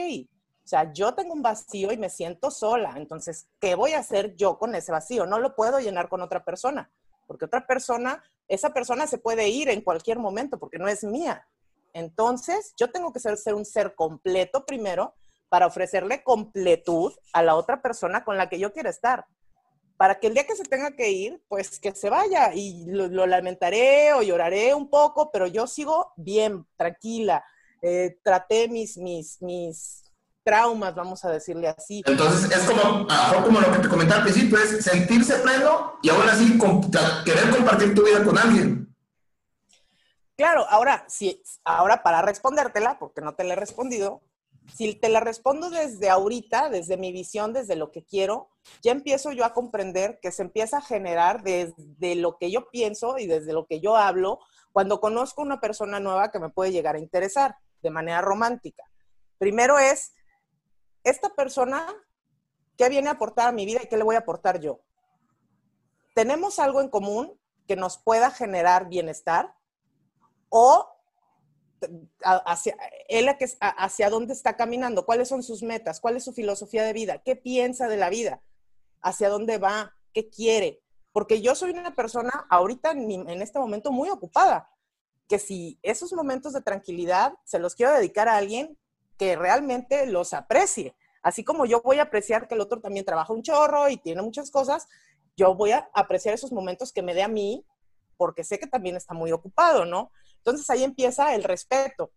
o 0.65 0.69
sea, 0.71 0.93
yo 0.93 1.15
tengo 1.15 1.35
un 1.35 1.43
vacío 1.43 1.93
y 1.93 1.99
me 1.99 2.09
siento 2.09 2.51
sola, 2.51 2.95
entonces, 2.97 3.47
¿qué 3.61 3.75
voy 3.75 3.93
a 3.93 3.99
hacer 3.99 4.35
yo 4.37 4.59
con 4.59 4.75
ese 4.75 4.91
vacío? 4.91 5.27
No 5.27 5.39
lo 5.39 5.55
puedo 5.55 5.81
llenar 5.81 6.09
con 6.09 6.23
otra 6.23 6.45
persona 6.45 6.91
porque 7.31 7.45
otra 7.45 7.65
persona, 7.65 8.25
esa 8.51 8.75
persona 8.75 9.07
se 9.07 9.19
puede 9.19 9.49
ir 9.49 9.69
en 9.69 9.81
cualquier 9.81 10.19
momento 10.19 10.59
porque 10.59 10.79
no 10.79 10.89
es 10.89 11.05
mía. 11.05 11.47
Entonces, 11.93 12.75
yo 12.77 12.91
tengo 12.91 13.13
que 13.13 13.21
ser, 13.21 13.55
un 13.55 13.65
ser 13.65 13.95
completo 13.95 14.67
primero 14.67 15.15
para 15.49 15.67
ofrecerle 15.67 16.25
completud 16.25 17.13
a 17.33 17.43
la 17.43 17.55
otra 17.55 17.81
persona 17.81 18.25
con 18.25 18.37
la 18.37 18.49
que 18.49 18.59
yo 18.59 18.73
quiero 18.73 18.91
estar. 18.91 19.25
Para 19.97 20.19
que 20.19 20.27
el 20.27 20.35
día 20.35 20.47
que 20.47 20.57
se 20.57 20.65
tenga 20.65 20.97
que 20.97 21.11
ir, 21.11 21.41
pues 21.49 21.79
que 21.79 21.95
se 21.95 22.11
vaya 22.11 22.53
y 22.53 22.87
lo, 22.87 23.27
lamentaré 23.27 24.13
o 24.15 24.23
lloraré 24.23 24.75
un 24.75 24.91
poco, 24.91 25.31
pero 25.31 25.47
yo 25.47 25.69
sigo 25.69 26.13
bien, 26.17 26.67
tranquila. 26.77 27.45
Eh, 27.83 28.19
traté 28.23 28.69
mis, 28.69 28.99
mis, 28.99 30.10
traumas, 30.43 30.95
vamos 30.95 31.25
a 31.25 31.31
decirle 31.31 31.69
así. 31.69 32.03
Entonces 32.07 32.51
es 32.51 32.65
como, 32.65 33.07
como 33.45 33.61
lo 33.61 33.73
que 33.73 33.79
te 33.79 33.89
comentaba 33.89 34.19
al 34.19 34.25
principio, 34.25 34.59
es 34.59 34.85
sentirse 34.85 35.37
pleno 35.39 35.99
y 36.03 36.09
aún 36.09 36.29
así 36.29 36.59
querer 37.25 37.51
compartir 37.51 37.95
tu 37.95 38.05
vida 38.05 38.25
con 38.25 38.39
alguien. 38.39 38.95
Claro, 40.37 40.65
ahora, 40.71 41.05
sí, 41.09 41.43
ahora 41.65 42.03
para 42.03 42.23
respondértela, 42.23 42.99
porque 42.99 43.21
no 43.21 43.35
te 43.35 43.45
la 43.45 43.53
he 43.53 43.57
respondido, 43.57 44.23
si 44.75 44.95
te 44.95 45.09
la 45.09 45.21
respondo 45.21 45.69
desde 45.71 46.09
ahorita, 46.09 46.71
desde 46.71 46.97
mi 46.97 47.13
visión, 47.13 47.53
desde 47.53 47.77
lo 47.77 47.91
que 47.91 48.05
quiero, 48.05 48.49
ya 48.83 48.93
empiezo 48.93 49.33
yo 49.33 49.45
a 49.45 49.53
comprender 49.53 50.19
que 50.23 50.33
se 50.33 50.43
empieza 50.43 50.79
a 50.79 50.83
generar 50.83 51.43
desde 51.43 52.15
lo 52.15 52.39
que 52.39 52.51
yo 52.51 52.71
pienso 52.71 53.19
y 53.19 53.27
desde 53.27 53.53
lo 53.53 53.67
que 53.67 53.81
yo 53.81 53.97
hablo 53.97 54.39
cuando 54.73 55.01
conozco 55.01 55.43
una 55.43 55.61
persona 55.61 56.01
nueva 56.01 56.31
que 56.31 56.39
me 56.39 56.51
puede 56.51 56.73
llegar 56.73 56.95
a 56.95 57.01
interesar 57.01 57.57
de 57.83 57.91
manera 57.91 58.21
romántica. 58.21 58.85
Primero 59.39 59.79
es 59.79 60.13
esta 61.05 61.31
persona, 61.31 61.87
¿qué 62.77 62.89
viene 62.89 63.09
a 63.09 63.13
aportar 63.13 63.49
a 63.49 63.53
mi 63.53 63.67
vida 63.67 63.81
y 63.83 63.87
qué 63.87 63.97
le 63.97 64.05
voy 64.05 64.17
a 64.17 64.21
aportar 64.21 64.61
yo? 64.61 64.81
¿Tenemos 66.15 66.59
algo 66.59 66.81
en 66.81 66.89
común 66.89 67.39
que 67.67 67.77
nos 67.77 67.99
pueda 67.99 68.31
generar 68.31 68.89
bienestar? 68.89 69.55
¿O 70.49 70.89
hacia, 72.23 72.77
él 73.09 73.29
hacia 73.61 74.11
dónde 74.11 74.33
está 74.33 74.57
caminando? 74.57 75.07
¿Cuáles 75.07 75.29
son 75.29 75.43
sus 75.43 75.63
metas? 75.63 76.01
¿Cuál 76.01 76.17
es 76.17 76.25
su 76.25 76.33
filosofía 76.33 76.83
de 76.83 76.93
vida? 76.93 77.19
¿Qué 77.19 77.37
piensa 77.37 77.89
de 77.89 77.97
la 77.97 78.11
vida? 78.11 78.43
¿Hacia 79.01 79.29
dónde 79.29 79.59
va? 79.59 79.95
¿Qué 80.13 80.29
quiere? 80.29 80.83
Porque 81.13 81.41
yo 81.41 81.55
soy 81.55 81.71
una 81.71 81.95
persona 81.95 82.47
ahorita 82.51 82.91
en 82.91 83.43
este 83.43 83.59
momento 83.59 83.93
muy 83.93 84.11
ocupada, 84.11 84.71
que 85.29 85.39
si 85.39 85.79
esos 85.83 86.13
momentos 86.13 86.53
de 86.53 86.61
tranquilidad 86.61 87.35
se 87.45 87.59
los 87.59 87.75
quiero 87.75 87.93
dedicar 87.95 88.29
a 88.29 88.37
alguien 88.37 88.77
que 89.21 89.37
realmente 89.37 90.07
los 90.07 90.33
aprecie. 90.33 90.95
Así 91.23 91.45
como 91.45 91.67
yo 91.67 91.83
voy 91.83 91.99
a 91.99 92.05
apreciar 92.05 92.49
que 92.49 92.55
el 92.55 92.63
otro 92.63 92.81
también 92.81 93.05
trabaja 93.05 93.35
un 93.35 93.43
chorro 93.43 93.91
y 93.91 93.99
tiene 93.99 94.23
muchas 94.23 94.51
cosas, 94.51 94.89
yo 95.37 95.55
voy 95.55 95.73
a 95.73 95.91
apreciar 95.93 96.35
esos 96.35 96.53
momentos 96.53 96.91
que 96.91 97.03
me 97.03 97.13
dé 97.13 97.23
a 97.23 97.29
mí 97.29 97.63
porque 98.17 98.45
sé 98.45 98.59
que 98.59 98.67
también 98.67 98.97
está 98.97 99.13
muy 99.13 99.31
ocupado, 99.31 99.85
¿no? 99.85 100.11
Entonces 100.39 100.71
ahí 100.71 100.85
empieza 100.85 101.35
el 101.35 101.45
respeto. 101.45 102.11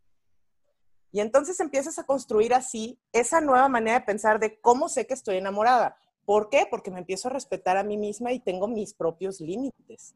Y 1.12 1.19
entonces 1.19 1.60
empiezas 1.60 2.00
a 2.00 2.05
construir 2.05 2.53
así 2.53 2.98
esa 3.12 3.41
nueva 3.41 3.67
manera 3.67 4.00
de 4.00 4.05
pensar 4.05 4.39
de 4.39 4.62
cómo 4.62 4.88
sé 4.88 5.05
que 5.05 5.13
estoy 5.13 5.36
enamorada. 5.36 5.98
¿Por 6.24 6.50
qué? 6.50 6.65
Porque 6.72 6.89
me 6.89 7.00
empiezo 7.00 7.27
a 7.27 7.31
respetar 7.31 7.75
a 7.75 7.83
mí 7.83 7.98
misma 7.98 8.31
y 8.31 8.39
tengo 8.39 8.69
mis 8.69 8.93
propios 8.93 9.41
límites 9.41 10.15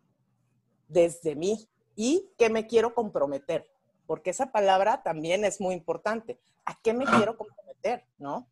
desde 0.88 1.36
mí 1.36 1.68
y 1.98 2.30
que 2.38 2.50
me 2.50 2.66
quiero 2.66 2.94
comprometer 2.94 3.70
porque 4.08 4.30
esa 4.30 4.52
palabra 4.52 5.04
también 5.04 5.46
es 5.46 5.62
muy 5.62 5.76
importante. 5.76 6.40
¿A 6.68 6.78
qué 6.84 6.94
me 6.94 7.06
ah. 7.08 7.14
quiero 7.16 7.38
comprometer, 7.38 8.06
no? 8.20 8.48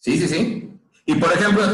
Sí, 0.00 0.18
sí, 0.18 0.26
sí. 0.26 0.80
Y 1.06 1.14
por 1.14 1.32
ejemplo, 1.32 1.64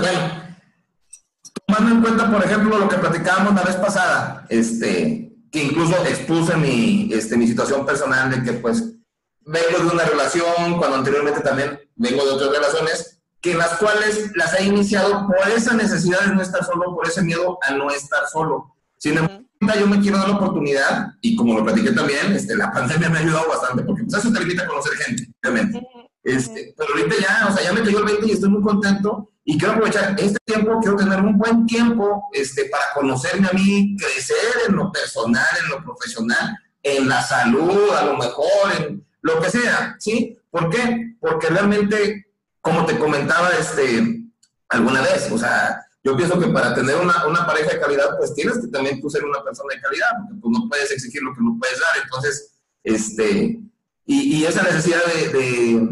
tomando 1.66 1.94
en 1.94 2.02
cuenta, 2.02 2.30
por 2.30 2.44
ejemplo, 2.44 2.78
lo 2.78 2.88
que 2.88 2.98
platicábamos 2.98 3.54
la 3.54 3.62
vez 3.62 3.76
pasada, 3.76 4.46
este, 4.50 5.32
que 5.50 5.62
incluso 5.62 5.96
expuse 6.04 6.54
mi, 6.56 7.10
este, 7.12 7.38
mi 7.38 7.46
situación 7.46 7.86
personal 7.86 8.30
de 8.30 8.42
que 8.42 8.58
pues 8.58 8.84
vengo 9.40 9.78
de 9.78 9.94
una 9.94 10.04
relación, 10.04 10.76
cuando 10.76 10.98
anteriormente 10.98 11.40
también 11.40 11.80
vengo 11.96 12.22
de 12.22 12.32
otras 12.32 12.50
relaciones, 12.50 13.22
que 13.40 13.54
las 13.54 13.78
cuales 13.78 14.30
las 14.36 14.60
he 14.60 14.64
iniciado 14.64 15.26
por 15.26 15.38
esa 15.48 15.72
necesidad 15.72 16.20
de 16.20 16.34
no 16.34 16.42
estar 16.42 16.64
solo, 16.64 16.94
por 16.94 17.08
ese 17.08 17.22
miedo 17.22 17.58
a 17.62 17.72
no 17.72 17.90
estar 17.90 18.28
solo. 18.28 18.74
Sin 18.98 19.16
embargo, 19.16 19.47
yo 19.60 19.86
me 19.86 20.00
quiero 20.00 20.18
dar 20.18 20.28
la 20.28 20.36
oportunidad, 20.36 21.08
y 21.20 21.36
como 21.36 21.58
lo 21.58 21.64
platiqué 21.64 21.92
también, 21.92 22.32
este, 22.32 22.56
la 22.56 22.70
pandemia 22.70 23.08
me 23.08 23.18
ha 23.18 23.20
ayudado 23.20 23.48
bastante, 23.48 23.82
porque 23.82 24.04
pues, 24.04 24.18
eso 24.18 24.32
te 24.32 24.40
limita 24.40 24.62
a 24.62 24.66
conocer 24.66 24.92
gente, 24.94 25.26
obviamente. 25.42 25.86
Este, 26.22 26.74
pero 26.76 26.94
ahorita 26.94 27.16
ya, 27.20 27.48
o 27.48 27.56
sea, 27.56 27.64
ya 27.64 27.72
me 27.72 27.82
cayó 27.82 28.00
el 28.00 28.04
20 28.04 28.26
y 28.26 28.32
estoy 28.32 28.50
muy 28.50 28.62
contento 28.62 29.30
y 29.44 29.56
quiero 29.56 29.74
aprovechar 29.74 30.14
este 30.18 30.38
tiempo, 30.44 30.78
quiero 30.80 30.96
tener 30.96 31.20
un 31.20 31.38
buen 31.38 31.64
tiempo 31.64 32.24
este, 32.32 32.66
para 32.66 32.84
conocerme 32.94 33.48
a 33.48 33.52
mí, 33.52 33.96
crecer 33.96 34.36
en 34.68 34.76
lo 34.76 34.92
personal, 34.92 35.46
en 35.62 35.70
lo 35.70 35.82
profesional, 35.82 36.56
en 36.82 37.08
la 37.08 37.22
salud, 37.22 37.90
a 37.98 38.04
lo 38.04 38.16
mejor, 38.18 38.72
en 38.78 39.06
lo 39.22 39.40
que 39.40 39.50
sea, 39.50 39.96
¿sí? 39.98 40.38
¿Por 40.50 40.68
qué? 40.68 41.16
Porque 41.18 41.48
realmente, 41.48 42.26
como 42.60 42.84
te 42.84 42.98
comentaba 42.98 43.50
este, 43.58 44.22
alguna 44.68 45.00
vez, 45.00 45.30
o 45.32 45.38
sea, 45.38 45.82
yo 46.04 46.16
pienso 46.16 46.38
que 46.38 46.46
para 46.48 46.74
tener 46.74 46.96
una, 46.96 47.26
una, 47.26 47.46
pareja 47.46 47.72
de 47.72 47.80
calidad, 47.80 48.16
pues 48.16 48.34
tienes 48.34 48.58
que 48.58 48.68
también 48.68 49.00
tú 49.00 49.10
ser 49.10 49.24
una 49.24 49.42
persona 49.42 49.74
de 49.74 49.80
calidad, 49.80 50.06
porque 50.18 50.40
tú 50.40 50.50
no 50.50 50.68
puedes 50.68 50.90
exigir 50.90 51.22
lo 51.22 51.34
que 51.34 51.42
no 51.42 51.56
puedes 51.58 51.78
dar. 51.80 52.02
Entonces, 52.02 52.54
este, 52.84 53.60
y, 54.06 54.36
y 54.36 54.44
esa 54.44 54.62
necesidad 54.62 55.00
de, 55.04 55.28
de, 55.28 55.88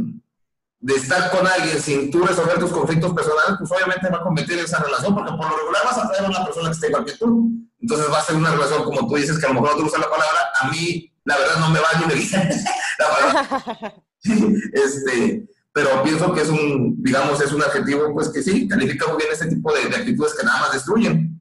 de, 0.81 0.95
estar 0.95 1.31
con 1.31 1.47
alguien 1.47 1.81
sin 1.81 2.11
tú 2.11 2.25
resolver 2.25 2.59
tus 2.59 2.71
conflictos 2.71 3.13
personales, 3.13 3.57
pues 3.59 3.71
obviamente 3.73 4.09
va 4.09 4.19
a 4.19 4.23
convertir 4.23 4.59
esa 4.59 4.83
relación, 4.83 5.15
porque 5.15 5.33
por 5.33 5.51
lo 5.51 5.57
regular 5.57 5.85
vas 5.85 5.99
a 5.99 6.09
traer 6.09 6.25
a 6.25 6.29
una 6.29 6.45
persona 6.45 6.69
que 6.69 6.75
esté 6.75 6.89
igual 6.89 7.05
que 7.05 7.13
tú. 7.13 7.51
Entonces 7.81 8.11
va 8.11 8.19
a 8.19 8.25
ser 8.25 8.37
una 8.37 8.53
relación, 8.53 8.85
como 8.85 9.07
tú 9.07 9.17
dices, 9.17 9.39
que 9.39 9.47
a 9.47 9.49
lo 9.49 9.55
mejor 9.55 9.71
no 9.71 9.77
te 9.77 9.83
gusta 9.83 9.99
la 9.99 10.11
palabra, 10.11 10.41
a 10.61 10.69
mí 10.71 11.13
la 11.25 11.37
verdad 11.37 11.59
no 11.59 11.71
me 11.71 11.81
va 11.81 11.89
ni 12.01 12.07
me 12.07 12.15
viene 12.15 12.65
la 12.99 13.09
palabra. 13.11 13.95
este, 14.73 15.47
pero 15.77 16.03
pienso 16.03 16.33
que 16.33 16.41
es 16.41 16.49
un, 16.49 17.03
digamos, 17.03 17.39
es 17.39 17.53
un 17.53 17.63
adjetivo, 17.63 18.11
pues 18.15 18.31
que 18.31 18.43
sí, 18.43 18.67
califica 18.67 19.09
muy 19.09 19.19
bien 19.19 19.29
este 19.31 19.47
tipo 19.47 19.71
de, 19.75 19.83
actitudes 19.95 20.33
que 20.33 20.47
nada 20.47 20.61
más 20.61 20.73
destruyen. 20.73 21.39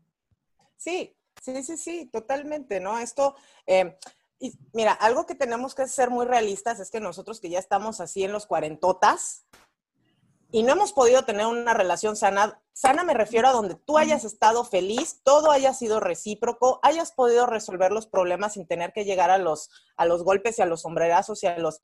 Sí, 0.76 1.16
sí, 1.42 1.64
sí, 1.64 1.78
sí, 1.78 2.10
totalmente, 2.12 2.82
¿no? 2.82 3.00
Esto, 3.00 3.38
eh, 3.66 3.98
mira, 4.74 4.92
algo 4.92 5.26
que 5.26 5.36
tenemos 5.36 5.74
que 5.74 5.88
ser 5.88 6.10
muy 6.10 6.26
realistas 6.26 6.82
es 6.82 6.92
que 6.92 7.00
nosotros 7.00 7.40
que 7.40 7.50
ya 7.50 7.60
estamos 7.60 8.02
así 8.02 8.26
en 8.26 8.34
los 8.34 8.46
cuarentotas 8.46 9.46
y 10.52 10.64
no 10.64 10.74
hemos 10.74 10.92
podido 10.92 11.24
tener 11.24 11.46
una 11.46 11.74
relación 11.74 12.18
sana, 12.18 12.62
sana 12.74 13.06
me 13.06 13.14
refiero 13.14 13.48
a 13.48 13.54
donde 13.54 13.76
tú 13.76 13.98
hayas 13.98 14.26
estado 14.26 14.66
feliz, 14.66 15.22
todo 15.24 15.50
haya 15.50 15.74
sido 15.74 16.02
recíproco, 16.02 16.82
hayas 16.84 17.14
podido 17.14 17.46
resolver 17.46 17.94
los 17.94 18.06
problemas 18.06 18.56
sin 18.56 18.68
tener 18.68 18.92
que 18.92 19.06
llegar 19.06 19.30
a 19.30 19.38
los, 19.38 19.70
a 19.96 20.06
los 20.06 20.26
golpes 20.26 20.60
y 20.60 20.62
a 20.62 20.66
los 20.66 20.82
sombrerazos 20.82 21.42
y 21.44 21.48
a 21.48 21.58
los, 21.58 21.80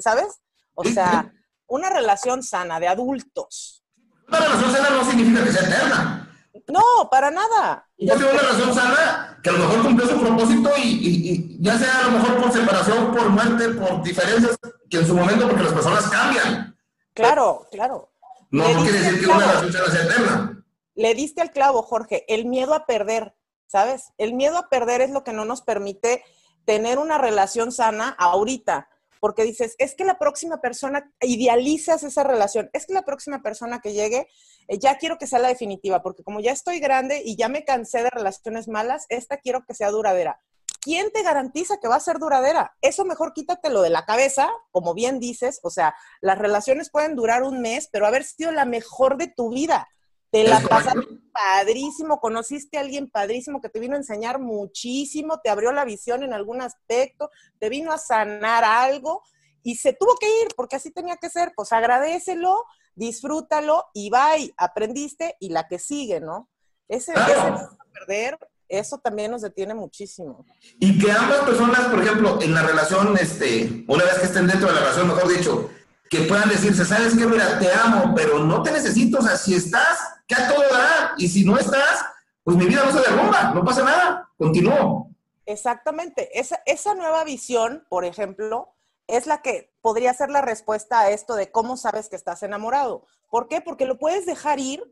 ¿sabes? 0.00 0.40
O 0.76 0.84
sea, 0.84 1.32
una 1.66 1.90
relación 1.90 2.42
sana 2.42 2.78
de 2.78 2.86
adultos. 2.86 3.82
Una 4.28 4.40
relación 4.40 4.72
sana 4.72 4.90
no 4.90 5.04
significa 5.04 5.42
que 5.42 5.52
sea 5.52 5.68
eterna. 5.68 6.22
No, 6.68 7.08
para 7.10 7.30
nada. 7.30 7.88
Yo 7.96 8.14
tengo 8.14 8.30
una 8.30 8.40
relación 8.40 8.74
sana 8.74 9.38
que 9.42 9.50
a 9.50 9.52
lo 9.52 9.58
mejor 9.60 9.82
cumplió 9.82 10.08
su 10.08 10.20
propósito 10.20 10.70
y, 10.76 11.56
ya 11.60 11.78
sea 11.78 12.00
a 12.00 12.02
lo 12.04 12.18
mejor 12.18 12.42
por 12.42 12.52
separación, 12.52 13.12
por 13.14 13.28
muerte, 13.30 13.68
por 13.70 14.02
diferencias, 14.02 14.56
que 14.90 14.98
en 14.98 15.06
su 15.06 15.14
momento 15.14 15.48
porque 15.48 15.64
las 15.64 15.72
personas 15.72 16.08
cambian. 16.08 16.76
Claro, 17.14 17.66
claro. 17.70 18.10
No, 18.50 18.64
quiere 18.82 18.98
decir 19.00 19.20
que 19.20 19.26
una 19.26 19.46
relación 19.46 19.72
sana 19.72 19.90
sea 19.90 20.04
eterna. 20.04 20.64
Le 20.94 21.14
diste 21.14 21.40
al 21.40 21.52
clavo, 21.52 21.82
Jorge, 21.82 22.24
el 22.28 22.46
miedo 22.46 22.74
a 22.74 22.84
perder, 22.86 23.34
¿sabes? 23.66 24.12
El 24.18 24.34
miedo 24.34 24.58
a 24.58 24.68
perder 24.68 25.00
es 25.00 25.10
lo 25.10 25.24
que 25.24 25.32
no 25.32 25.44
nos 25.44 25.62
permite 25.62 26.22
tener 26.64 26.98
una 26.98 27.16
relación 27.16 27.72
sana 27.72 28.08
ahorita 28.18 28.88
porque 29.26 29.42
dices, 29.42 29.74
es 29.78 29.96
que 29.96 30.04
la 30.04 30.20
próxima 30.20 30.60
persona, 30.60 31.12
idealizas 31.20 32.04
esa 32.04 32.22
relación, 32.22 32.70
es 32.72 32.86
que 32.86 32.94
la 32.94 33.02
próxima 33.02 33.42
persona 33.42 33.80
que 33.80 33.92
llegue, 33.92 34.28
eh, 34.68 34.78
ya 34.78 34.98
quiero 34.98 35.18
que 35.18 35.26
sea 35.26 35.40
la 35.40 35.48
definitiva, 35.48 36.00
porque 36.00 36.22
como 36.22 36.38
ya 36.38 36.52
estoy 36.52 36.78
grande 36.78 37.22
y 37.24 37.34
ya 37.34 37.48
me 37.48 37.64
cansé 37.64 38.04
de 38.04 38.10
relaciones 38.10 38.68
malas, 38.68 39.06
esta 39.08 39.38
quiero 39.38 39.64
que 39.66 39.74
sea 39.74 39.90
duradera. 39.90 40.40
¿Quién 40.80 41.10
te 41.10 41.24
garantiza 41.24 41.78
que 41.82 41.88
va 41.88 41.96
a 41.96 42.00
ser 42.00 42.20
duradera? 42.20 42.76
Eso 42.82 43.04
mejor 43.04 43.32
quítatelo 43.32 43.82
de 43.82 43.90
la 43.90 44.04
cabeza, 44.04 44.48
como 44.70 44.94
bien 44.94 45.18
dices, 45.18 45.58
o 45.64 45.70
sea, 45.70 45.96
las 46.20 46.38
relaciones 46.38 46.88
pueden 46.88 47.16
durar 47.16 47.42
un 47.42 47.60
mes, 47.60 47.88
pero 47.90 48.06
haber 48.06 48.22
sido 48.22 48.52
la 48.52 48.64
mejor 48.64 49.16
de 49.16 49.26
tu 49.26 49.50
vida. 49.50 49.88
Te 50.30 50.44
la 50.44 50.60
pasaste 50.60 51.00
padrísimo, 51.36 52.18
conociste 52.18 52.78
a 52.78 52.80
alguien 52.80 53.10
padrísimo 53.10 53.60
que 53.60 53.68
te 53.68 53.80
vino 53.80 53.94
a 53.94 53.98
enseñar 53.98 54.38
muchísimo, 54.38 55.40
te 55.42 55.50
abrió 55.50 55.72
la 55.72 55.84
visión 55.84 56.22
en 56.22 56.32
algún 56.32 56.62
aspecto, 56.62 57.30
te 57.58 57.68
vino 57.68 57.92
a 57.92 57.98
sanar 57.98 58.64
algo 58.64 59.22
y 59.62 59.76
se 59.76 59.92
tuvo 59.92 60.14
que 60.16 60.26
ir 60.42 60.48
porque 60.56 60.76
así 60.76 60.90
tenía 60.90 61.16
que 61.16 61.28
ser. 61.28 61.52
Pues 61.54 61.72
agradecelo, 61.72 62.64
disfrútalo 62.94 63.84
y 63.92 64.10
bye, 64.10 64.54
aprendiste 64.56 65.36
y 65.38 65.50
la 65.50 65.68
que 65.68 65.78
sigue, 65.78 66.20
¿no? 66.20 66.48
Ese, 66.88 67.12
claro. 67.12 67.76
perder, 67.92 68.38
eso 68.68 68.98
también 68.98 69.30
nos 69.30 69.42
detiene 69.42 69.74
muchísimo. 69.74 70.46
Y 70.78 70.98
que 70.98 71.10
ambas 71.10 71.40
personas, 71.40 71.88
por 71.88 72.02
ejemplo, 72.02 72.40
en 72.40 72.54
la 72.54 72.62
relación, 72.62 73.16
este, 73.18 73.84
una 73.88 74.04
vez 74.04 74.18
que 74.20 74.26
estén 74.26 74.46
dentro 74.46 74.68
de 74.68 74.74
la 74.74 74.80
relación, 74.80 75.08
mejor 75.08 75.28
dicho, 75.28 75.70
que 76.10 76.20
puedan 76.20 76.48
decirse, 76.48 76.84
sabes 76.84 77.14
qué, 77.16 77.26
mira, 77.26 77.58
te 77.58 77.70
amo, 77.72 78.14
pero 78.14 78.38
no 78.38 78.62
te 78.62 78.70
necesito, 78.70 79.18
o 79.18 79.22
sea, 79.22 79.36
si 79.36 79.54
estás, 79.54 79.98
que 80.26 80.34
a 80.34 80.48
todo 80.48 80.62
dará, 80.70 81.14
y 81.16 81.28
si 81.28 81.44
no 81.44 81.58
estás, 81.58 82.04
pues 82.44 82.56
mi 82.56 82.66
vida 82.66 82.84
no 82.84 82.92
se 82.92 83.10
derrumba, 83.10 83.52
no 83.54 83.64
pasa 83.64 83.82
nada, 83.82 84.30
continúo. 84.36 85.10
Exactamente, 85.46 86.38
esa, 86.38 86.60
esa 86.66 86.94
nueva 86.94 87.24
visión, 87.24 87.84
por 87.88 88.04
ejemplo, 88.04 88.74
es 89.06 89.26
la 89.26 89.42
que 89.42 89.72
podría 89.80 90.12
ser 90.14 90.30
la 90.30 90.42
respuesta 90.42 91.00
a 91.00 91.10
esto 91.10 91.34
de 91.34 91.50
cómo 91.50 91.76
sabes 91.76 92.08
que 92.08 92.16
estás 92.16 92.42
enamorado. 92.42 93.04
¿Por 93.30 93.48
qué? 93.48 93.60
Porque 93.60 93.86
lo 93.86 93.98
puedes 93.98 94.26
dejar 94.26 94.58
ir 94.58 94.82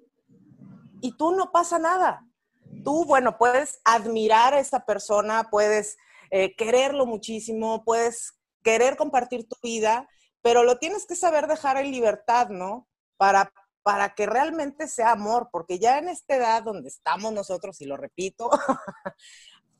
y 1.01 1.17
tú 1.17 1.33
no 1.33 1.51
pasa 1.51 1.79
nada. 1.79 2.25
Tú, 2.85 3.05
bueno, 3.05 3.39
puedes 3.39 3.81
admirar 3.85 4.55
a 4.55 4.61
esa 4.61 4.85
persona, 4.85 5.49
puedes 5.51 5.97
eh, 6.31 6.55
quererlo 6.57 7.07
muchísimo, 7.07 7.85
puedes 7.85 8.35
querer 8.63 8.97
compartir 8.97 9.49
tu 9.49 9.57
vida, 9.63 10.09
pero 10.45 10.63
lo 10.63 10.77
tienes 10.77 11.07
que 11.07 11.17
saber 11.17 11.47
dejar 11.47 11.79
en 11.79 11.91
libertad, 11.91 12.51
¿no? 12.51 12.87
Para, 13.17 13.51
para 13.83 14.15
que 14.15 14.27
realmente 14.27 14.89
sea 14.89 15.13
amor, 15.13 15.49
porque 15.51 15.79
ya 15.79 15.97
en 15.97 16.11
esta 16.11 16.37
edad 16.37 16.63
donde 16.63 16.91
estamos 16.91 17.33
nosotros, 17.33 17.81
y 17.81 17.87
lo 17.87 17.97
repito, 17.97 18.51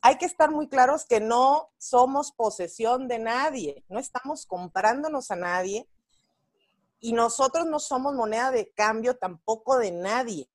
hay 0.01 0.17
que 0.17 0.25
estar 0.25 0.49
muy 0.49 0.67
claros 0.67 1.05
que 1.05 1.19
no 1.19 1.69
somos 1.77 2.31
posesión 2.31 3.07
de 3.07 3.19
nadie, 3.19 3.85
no 3.89 3.99
estamos 3.99 4.47
comprándonos 4.47 5.29
a 5.29 5.35
nadie 5.35 5.87
y 6.99 7.13
nosotros 7.13 7.67
no 7.67 7.79
somos 7.79 8.15
moneda 8.15 8.49
de 8.49 8.71
cambio 8.73 9.17
tampoco 9.17 9.77
de 9.77 9.91
nadie. 9.91 10.49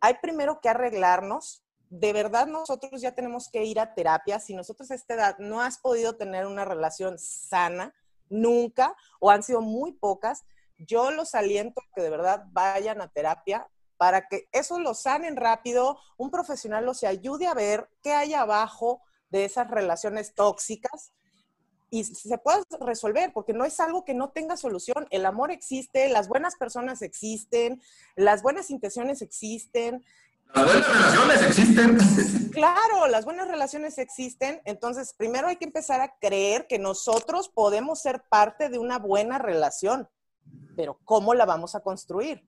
Hay 0.00 0.14
primero 0.22 0.62
que 0.62 0.70
arreglarnos. 0.70 1.62
De 1.90 2.14
verdad 2.14 2.46
nosotros 2.46 3.02
ya 3.02 3.14
tenemos 3.14 3.50
que 3.50 3.66
ir 3.66 3.80
a 3.80 3.92
terapia. 3.92 4.40
Si 4.40 4.54
nosotros 4.54 4.90
a 4.90 4.94
esta 4.94 5.12
edad 5.12 5.38
no 5.38 5.60
has 5.60 5.76
podido 5.76 6.16
tener 6.16 6.46
una 6.46 6.64
relación 6.64 7.18
sana, 7.18 7.94
nunca 8.32 8.96
o 9.20 9.30
han 9.30 9.42
sido 9.42 9.60
muy 9.60 9.92
pocas, 9.92 10.44
yo 10.78 11.10
los 11.10 11.34
aliento 11.34 11.80
que 11.94 12.02
de 12.02 12.10
verdad 12.10 12.44
vayan 12.50 13.00
a 13.00 13.08
terapia 13.08 13.68
para 13.96 14.26
que 14.26 14.48
eso 14.50 14.80
lo 14.80 14.94
sanen 14.94 15.36
rápido, 15.36 15.98
un 16.16 16.30
profesional 16.30 16.84
los 16.84 17.04
ayude 17.04 17.46
a 17.46 17.54
ver 17.54 17.88
qué 18.02 18.12
hay 18.12 18.34
abajo 18.34 19.00
de 19.30 19.44
esas 19.44 19.70
relaciones 19.70 20.34
tóxicas 20.34 21.12
y 21.88 22.04
se 22.04 22.38
pueda 22.38 22.62
resolver, 22.80 23.32
porque 23.34 23.52
no 23.52 23.66
es 23.66 23.78
algo 23.78 24.02
que 24.04 24.14
no 24.14 24.30
tenga 24.30 24.56
solución. 24.56 25.06
El 25.10 25.26
amor 25.26 25.50
existe, 25.50 26.08
las 26.08 26.26
buenas 26.26 26.56
personas 26.56 27.02
existen, 27.02 27.82
las 28.16 28.42
buenas 28.42 28.70
intenciones 28.70 29.20
existen, 29.20 30.02
las 30.54 30.64
buenas 30.64 30.88
relaciones 30.88 31.42
existen. 31.42 31.98
Claro, 32.52 33.06
las 33.08 33.24
buenas 33.24 33.48
relaciones 33.48 33.96
existen. 33.96 34.60
Entonces, 34.66 35.14
primero 35.16 35.48
hay 35.48 35.56
que 35.56 35.64
empezar 35.64 36.02
a 36.02 36.14
creer 36.20 36.66
que 36.68 36.78
nosotros 36.78 37.48
podemos 37.48 38.02
ser 38.02 38.24
parte 38.28 38.68
de 38.68 38.78
una 38.78 38.98
buena 38.98 39.38
relación. 39.38 40.06
Pero 40.76 40.98
¿cómo 41.06 41.32
la 41.32 41.46
vamos 41.46 41.74
a 41.74 41.80
construir? 41.80 42.46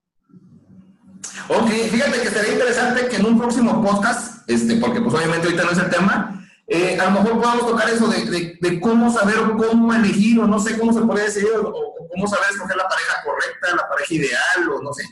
Ok, 1.49 1.71
fíjate 1.91 2.21
que 2.21 2.29
sería 2.29 2.53
interesante 2.53 3.09
que 3.09 3.17
en 3.17 3.25
un 3.25 3.39
próximo 3.39 3.83
podcast, 3.83 4.49
este, 4.49 4.77
porque 4.77 5.01
pues 5.01 5.15
obviamente 5.15 5.47
ahorita 5.47 5.65
no 5.65 5.71
es 5.71 5.79
el 5.79 5.91
tema, 5.91 6.47
eh, 6.67 6.99
a 7.01 7.05
lo 7.07 7.23
mejor 7.23 7.41
podamos 7.41 7.67
tocar 7.67 7.89
eso 7.89 8.07
de, 8.07 8.59
de, 8.61 8.81
cómo 8.81 9.11
saber 9.11 9.39
o 9.39 9.57
cómo 9.57 9.93
elegir, 9.95 10.39
o 10.39 10.47
no 10.47 10.59
sé 10.59 10.79
cómo 10.79 10.93
se 10.93 11.01
puede 11.01 11.25
decir, 11.25 11.47
o, 11.47 11.69
o, 11.69 12.09
cómo 12.09 12.27
saber 12.27 12.51
escoger 12.51 12.77
la 12.77 12.89
pareja 12.89 13.23
correcta, 13.25 13.75
la 13.75 13.89
pareja 13.89 14.15
ideal, 14.15 14.71
o 14.71 14.83
no 14.83 14.93
sé. 14.93 15.05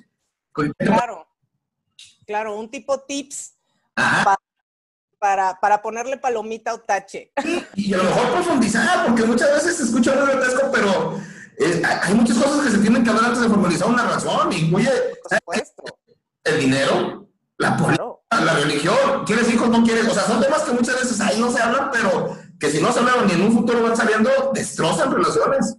Claro. 0.78 1.26
Claro, 2.26 2.56
un 2.56 2.70
tipo 2.70 3.00
tips 3.00 3.54
para, 5.18 5.58
para, 5.60 5.82
ponerle 5.82 6.16
palomita 6.16 6.74
o 6.74 6.80
tache. 6.80 7.32
Y 7.74 7.94
a 7.94 7.98
lo 7.98 8.04
mejor 8.04 8.32
profundizar, 8.32 9.06
porque 9.06 9.24
muchas 9.24 9.52
veces 9.52 9.76
se 9.76 9.84
escucha 9.84 10.14
muy 10.14 10.32
grotesco, 10.32 10.70
pero 10.72 11.20
eh, 11.58 11.82
hay 11.84 12.14
muchas 12.14 12.38
cosas 12.38 12.64
que 12.64 12.70
se 12.72 12.78
tienen 12.78 13.04
que 13.04 13.10
hablar 13.10 13.26
antes 13.26 13.42
de 13.42 13.48
formalizar 13.48 13.88
una 13.88 14.04
razón. 14.04 14.52
Incluye 14.52 14.90
el 16.44 16.60
dinero, 16.60 17.28
la 17.58 17.76
política, 17.76 18.04
la 18.30 18.54
religión, 18.54 19.24
quieres 19.24 19.52
hijos, 19.52 19.68
no 19.68 19.84
quieres. 19.84 20.08
O 20.08 20.14
sea, 20.14 20.24
son 20.24 20.40
temas 20.40 20.62
que 20.62 20.72
muchas 20.72 21.00
veces 21.00 21.20
ahí 21.20 21.38
no 21.40 21.50
se 21.50 21.62
hablan, 21.62 21.90
pero 21.92 22.36
que 22.58 22.70
si 22.70 22.80
no 22.80 22.92
se 22.92 23.00
hablan 23.00 23.26
ni 23.26 23.34
en 23.34 23.42
un 23.42 23.52
futuro 23.52 23.82
van 23.82 23.96
saliendo, 23.96 24.30
destrozan 24.54 25.12
relaciones. 25.12 25.76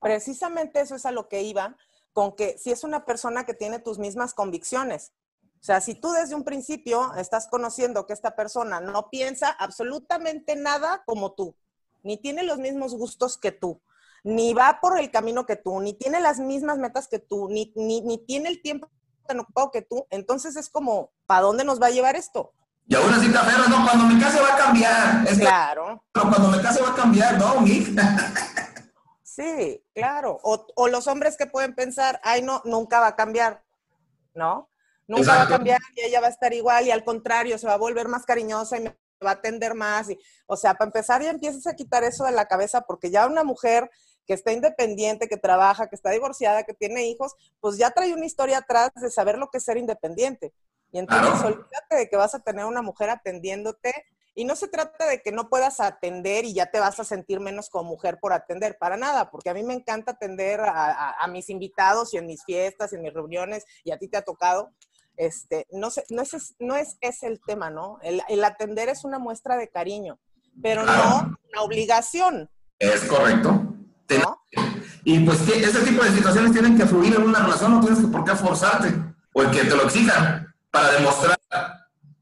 Precisamente 0.00 0.80
eso 0.80 0.94
es 0.94 1.06
a 1.06 1.10
lo 1.10 1.28
que 1.28 1.42
iba, 1.42 1.76
con 2.12 2.36
que 2.36 2.56
si 2.58 2.70
es 2.70 2.84
una 2.84 3.04
persona 3.04 3.44
que 3.44 3.54
tiene 3.54 3.80
tus 3.80 3.98
mismas 3.98 4.34
convicciones, 4.34 5.12
sea, 5.66 5.80
si 5.80 5.96
tú 5.96 6.12
desde 6.12 6.36
un 6.36 6.44
principio 6.44 7.12
estás 7.16 7.48
conociendo 7.48 8.06
que 8.06 8.12
esta 8.12 8.36
persona 8.36 8.80
no 8.80 9.10
piensa 9.10 9.48
absolutamente 9.50 10.54
nada 10.54 11.02
como 11.04 11.32
tú, 11.32 11.56
ni 12.04 12.16
tiene 12.16 12.44
los 12.44 12.58
mismos 12.58 12.94
gustos 12.94 13.36
que 13.36 13.50
tú, 13.50 13.82
ni 14.22 14.54
va 14.54 14.78
por 14.80 14.96
el 14.96 15.10
camino 15.10 15.44
que 15.44 15.56
tú, 15.56 15.80
ni 15.80 15.92
tiene 15.92 16.20
las 16.20 16.38
mismas 16.38 16.78
metas 16.78 17.08
que 17.08 17.18
tú, 17.18 17.48
ni, 17.48 17.72
ni, 17.74 18.24
tiene 18.28 18.48
el 18.48 18.62
tiempo 18.62 18.88
tan 19.26 19.40
ocupado 19.40 19.72
que 19.72 19.82
tú, 19.82 20.06
entonces 20.10 20.54
es 20.54 20.68
como, 20.70 21.10
¿para 21.26 21.40
dónde 21.40 21.64
nos 21.64 21.82
va 21.82 21.88
a 21.88 21.90
llevar 21.90 22.14
esto? 22.14 22.52
Y 22.86 22.94
aún 22.94 23.12
así 23.12 23.28
te 23.28 23.36
aferras, 23.36 23.68
no, 23.68 23.84
cuando 23.84 24.04
me 24.04 24.20
case 24.20 24.40
va 24.40 24.54
a 24.54 24.56
cambiar. 24.56 25.36
claro. 25.36 26.04
pero 26.12 26.30
cuando 26.30 26.48
me 26.48 26.62
case 26.62 26.80
va 26.80 26.90
a 26.90 26.94
cambiar, 26.94 27.38
¿no, 27.38 27.60
mi? 27.60 27.84
sí, 29.24 29.82
claro. 29.92 30.38
O, 30.44 30.64
o 30.76 30.86
los 30.86 31.08
hombres 31.08 31.36
que 31.36 31.46
pueden 31.46 31.74
pensar, 31.74 32.20
ay, 32.22 32.42
no, 32.42 32.62
nunca 32.64 33.00
va 33.00 33.08
a 33.08 33.16
cambiar, 33.16 33.64
¿no? 34.32 34.68
Nunca 35.08 35.36
va 35.36 35.42
a 35.42 35.48
cambiar 35.48 35.80
y 35.94 36.02
ella 36.02 36.20
va 36.20 36.26
a 36.26 36.30
estar 36.30 36.52
igual 36.52 36.86
y 36.86 36.90
al 36.90 37.04
contrario, 37.04 37.58
se 37.58 37.66
va 37.66 37.74
a 37.74 37.78
volver 37.78 38.08
más 38.08 38.24
cariñosa 38.24 38.76
y 38.76 38.80
me 38.80 38.96
va 39.24 39.30
a 39.30 39.34
atender 39.34 39.74
más. 39.74 40.10
Y, 40.10 40.18
o 40.46 40.56
sea, 40.56 40.74
para 40.74 40.88
empezar 40.88 41.22
ya 41.22 41.30
empiezas 41.30 41.66
a 41.66 41.74
quitar 41.74 42.04
eso 42.04 42.24
de 42.24 42.32
la 42.32 42.46
cabeza 42.46 42.82
porque 42.82 43.10
ya 43.10 43.26
una 43.26 43.44
mujer 43.44 43.90
que 44.26 44.34
está 44.34 44.52
independiente, 44.52 45.28
que 45.28 45.36
trabaja, 45.36 45.88
que 45.88 45.94
está 45.94 46.10
divorciada, 46.10 46.64
que 46.64 46.74
tiene 46.74 47.06
hijos, 47.06 47.34
pues 47.60 47.78
ya 47.78 47.90
trae 47.90 48.12
una 48.12 48.26
historia 48.26 48.58
atrás 48.58 48.90
de 48.96 49.10
saber 49.10 49.38
lo 49.38 49.48
que 49.48 49.58
es 49.58 49.64
ser 49.64 49.76
independiente. 49.76 50.52
Y 50.90 50.98
entonces 50.98 51.40
olvídate 51.44 51.96
de 51.96 52.08
que 52.08 52.16
vas 52.16 52.34
a 52.34 52.40
tener 52.40 52.64
una 52.64 52.82
mujer 52.82 53.10
atendiéndote 53.10 53.92
y 54.34 54.44
no 54.44 54.54
se 54.54 54.68
trata 54.68 55.06
de 55.06 55.22
que 55.22 55.32
no 55.32 55.48
puedas 55.48 55.80
atender 55.80 56.44
y 56.44 56.52
ya 56.52 56.70
te 56.70 56.78
vas 56.78 57.00
a 57.00 57.04
sentir 57.04 57.40
menos 57.40 57.70
como 57.70 57.90
mujer 57.90 58.18
por 58.20 58.32
atender, 58.32 58.76
para 58.78 58.96
nada, 58.96 59.30
porque 59.30 59.48
a 59.48 59.54
mí 59.54 59.62
me 59.62 59.72
encanta 59.72 60.12
atender 60.12 60.60
a, 60.60 61.12
a 61.12 61.26
mis 61.28 61.48
invitados 61.48 62.12
y 62.12 62.18
en 62.18 62.26
mis 62.26 62.44
fiestas, 62.44 62.92
en 62.92 63.02
mis 63.02 63.14
reuniones, 63.14 63.64
y 63.82 63.92
a 63.92 63.98
ti 63.98 64.08
te 64.08 64.18
ha 64.18 64.22
tocado, 64.22 64.72
este, 65.16 65.66
no, 65.72 65.90
sé, 65.90 66.04
no, 66.10 66.22
es, 66.22 66.54
no 66.58 66.76
es 66.76 66.96
ese 67.00 67.26
el 67.26 67.40
tema, 67.40 67.70
¿no? 67.70 67.98
El, 68.02 68.44
atender 68.44 68.88
es 68.88 69.04
una 69.04 69.18
muestra 69.18 69.56
de 69.56 69.68
cariño, 69.68 70.18
pero 70.62 70.84
no 70.84 71.36
una 71.52 71.62
obligación. 71.62 72.50
Es 72.78 73.04
correcto. 73.04 73.74
Y 75.04 75.20
pues 75.20 75.40
ese 75.48 75.80
tipo 75.80 76.02
de 76.02 76.10
situaciones 76.10 76.52
tienen 76.52 76.76
que 76.76 76.86
fluir 76.86 77.14
en 77.14 77.22
una 77.22 77.40
relación, 77.40 77.72
no 77.72 77.80
tienes 77.80 78.00
que 78.00 78.08
por 78.08 78.24
qué 78.24 78.34
forzarte, 78.34 78.94
o 79.32 79.42
el 79.42 79.50
que 79.50 79.64
te 79.64 79.76
lo 79.76 79.84
exijan 79.84 80.54
para 80.70 80.92
demostrar. 80.92 81.38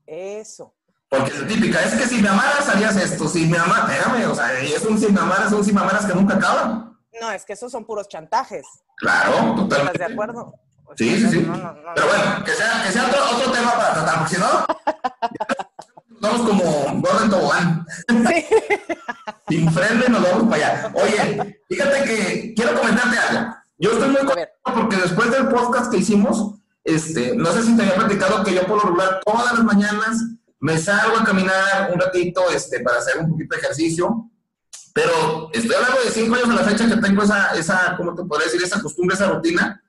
Eso. 0.07 0.74
Porque 1.09 1.30
es 1.30 1.46
típica, 1.46 1.83
es 1.83 1.94
que 1.94 2.07
si 2.07 2.20
me 2.20 2.28
amaras 2.28 2.68
harías 2.68 2.96
esto, 2.96 3.28
si 3.28 3.46
me 3.46 3.59
amaras, 3.59 3.90
espérame, 3.90 4.30
o 4.30 4.35
sea, 4.35 4.61
es 4.61 4.85
un 4.85 4.98
si 4.98 5.11
me 5.12 5.20
amaras, 5.20 5.50
son 5.50 5.64
si 5.64 5.72
me 5.72 5.80
amaras 5.80 6.07
que 6.07 6.14
nunca 6.14 6.35
acaban. 6.35 6.98
No, 7.20 7.30
es 7.30 7.44
que 7.44 7.52
esos 7.52 7.70
son 7.70 7.85
puros 7.85 8.09
chantajes. 8.09 8.66
Claro, 8.96 9.54
totalmente. 9.54 9.92
¿Estás 9.92 10.09
de 10.09 10.12
acuerdo? 10.12 10.54
Sí, 10.97 11.18
sí, 11.18 11.29
sí. 11.29 11.47
Pero 11.94 12.07
bueno, 12.07 12.44
que 12.44 12.53
sea, 12.53 12.83
que 12.85 12.92
sea 12.92 13.07
otro, 13.07 13.18
otro, 13.37 13.53
tema 13.53 13.73
para 13.73 13.94
tratar, 13.94 14.18
porque 14.18 14.35
si 14.35 14.40
no, 14.40 14.66
vamos 16.20 16.49
como 16.49 17.01
Gordon 17.01 17.31
Tobogán. 17.31 17.87
Sí. 18.09 18.47
Sin 19.49 19.73
freno 19.73 20.09
nos 20.09 20.23
vamos 20.23 20.49
para 20.49 20.57
allá. 20.57 20.92
Oye, 20.94 21.61
fíjate 21.68 22.05
que 22.05 22.55
quiero 22.55 22.79
comentarte 22.79 23.18
algo. 23.18 23.55
Yo 23.79 23.92
estoy 23.92 24.09
muy 24.09 24.25
contento 24.25 24.53
porque 24.62 24.97
después 24.97 25.31
del 25.31 25.49
podcast 25.49 25.90
que 25.90 25.99
hicimos, 25.99 26.55
este, 26.85 27.37
no 27.37 27.53
sé 27.53 27.62
si 27.62 27.77
te 27.77 27.83
había 27.83 27.97
platicado 27.97 28.44
que 28.44 28.55
yo 28.55 28.66
por 28.66 28.77
lo 28.77 28.90
regular 28.90 29.20
todas 29.25 29.53
las 29.53 29.64
mañanas 29.64 30.23
me 30.61 30.79
salgo 30.79 31.18
a 31.18 31.25
caminar 31.25 31.90
un 31.92 32.01
ratito 32.01 32.49
este, 32.51 32.81
para 32.81 32.99
hacer 32.99 33.18
un 33.18 33.31
poquito 33.31 33.55
de 33.55 33.61
ejercicio 33.61 34.31
Pero 34.94 35.51
estoy 35.53 35.75
hablando 35.75 36.01
de 36.03 36.11
cinco 36.11 36.37
años 36.37 36.49
a 36.49 36.55
la 36.55 36.64
fecha 36.64 36.88
que 36.88 36.97
tengo 36.97 37.23
esa, 37.23 37.55
esa 37.55 37.94
¿cómo 37.99 38.14
te 38.14 38.25
podría 38.25 38.47
decir? 38.47 38.62
Esa 38.62 38.81
costumbre, 38.81 39.14
esa 39.14 39.27
rutina. 39.27 39.83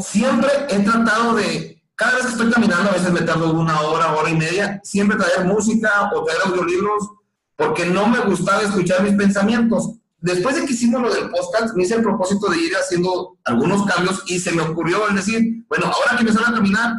Siempre 0.00 0.48
he 0.68 0.80
tratado 0.80 1.34
de, 1.34 1.82
cada 1.94 2.16
vez 2.16 2.26
que 2.26 2.32
estoy 2.32 2.50
caminando, 2.50 2.90
a 2.90 2.94
veces 2.94 3.12
me 3.12 3.22
tardo 3.22 3.52
una 3.52 3.80
hora, 3.80 4.12
hora 4.12 4.30
y 4.30 4.36
media, 4.36 4.80
siempre 4.84 5.16
traer 5.16 5.46
música 5.46 6.10
o 6.14 6.24
traer 6.24 6.40
audiolibros, 6.44 7.10
porque 7.56 7.86
no 7.86 8.06
me 8.08 8.20
gustaba 8.20 8.62
escuchar 8.62 9.02
mis 9.02 9.14
pensamientos. 9.14 9.98
Después 10.18 10.56
de 10.56 10.64
que 10.64 10.72
hicimos 10.72 11.02
lo 11.02 11.12
del 11.12 11.30
podcast, 11.30 11.74
me 11.74 11.82
hice 11.82 11.96
el 11.96 12.02
propósito 12.02 12.48
de 12.48 12.58
ir 12.58 12.72
haciendo 12.74 13.36
algunos 13.44 13.84
cambios 13.84 14.22
y 14.26 14.38
se 14.38 14.52
me 14.52 14.62
ocurrió 14.62 15.08
el 15.08 15.16
decir, 15.16 15.64
bueno, 15.68 15.86
ahora 15.86 16.24
que 16.24 16.32
salgo 16.32 16.48
a 16.48 16.54
caminar, 16.54 16.94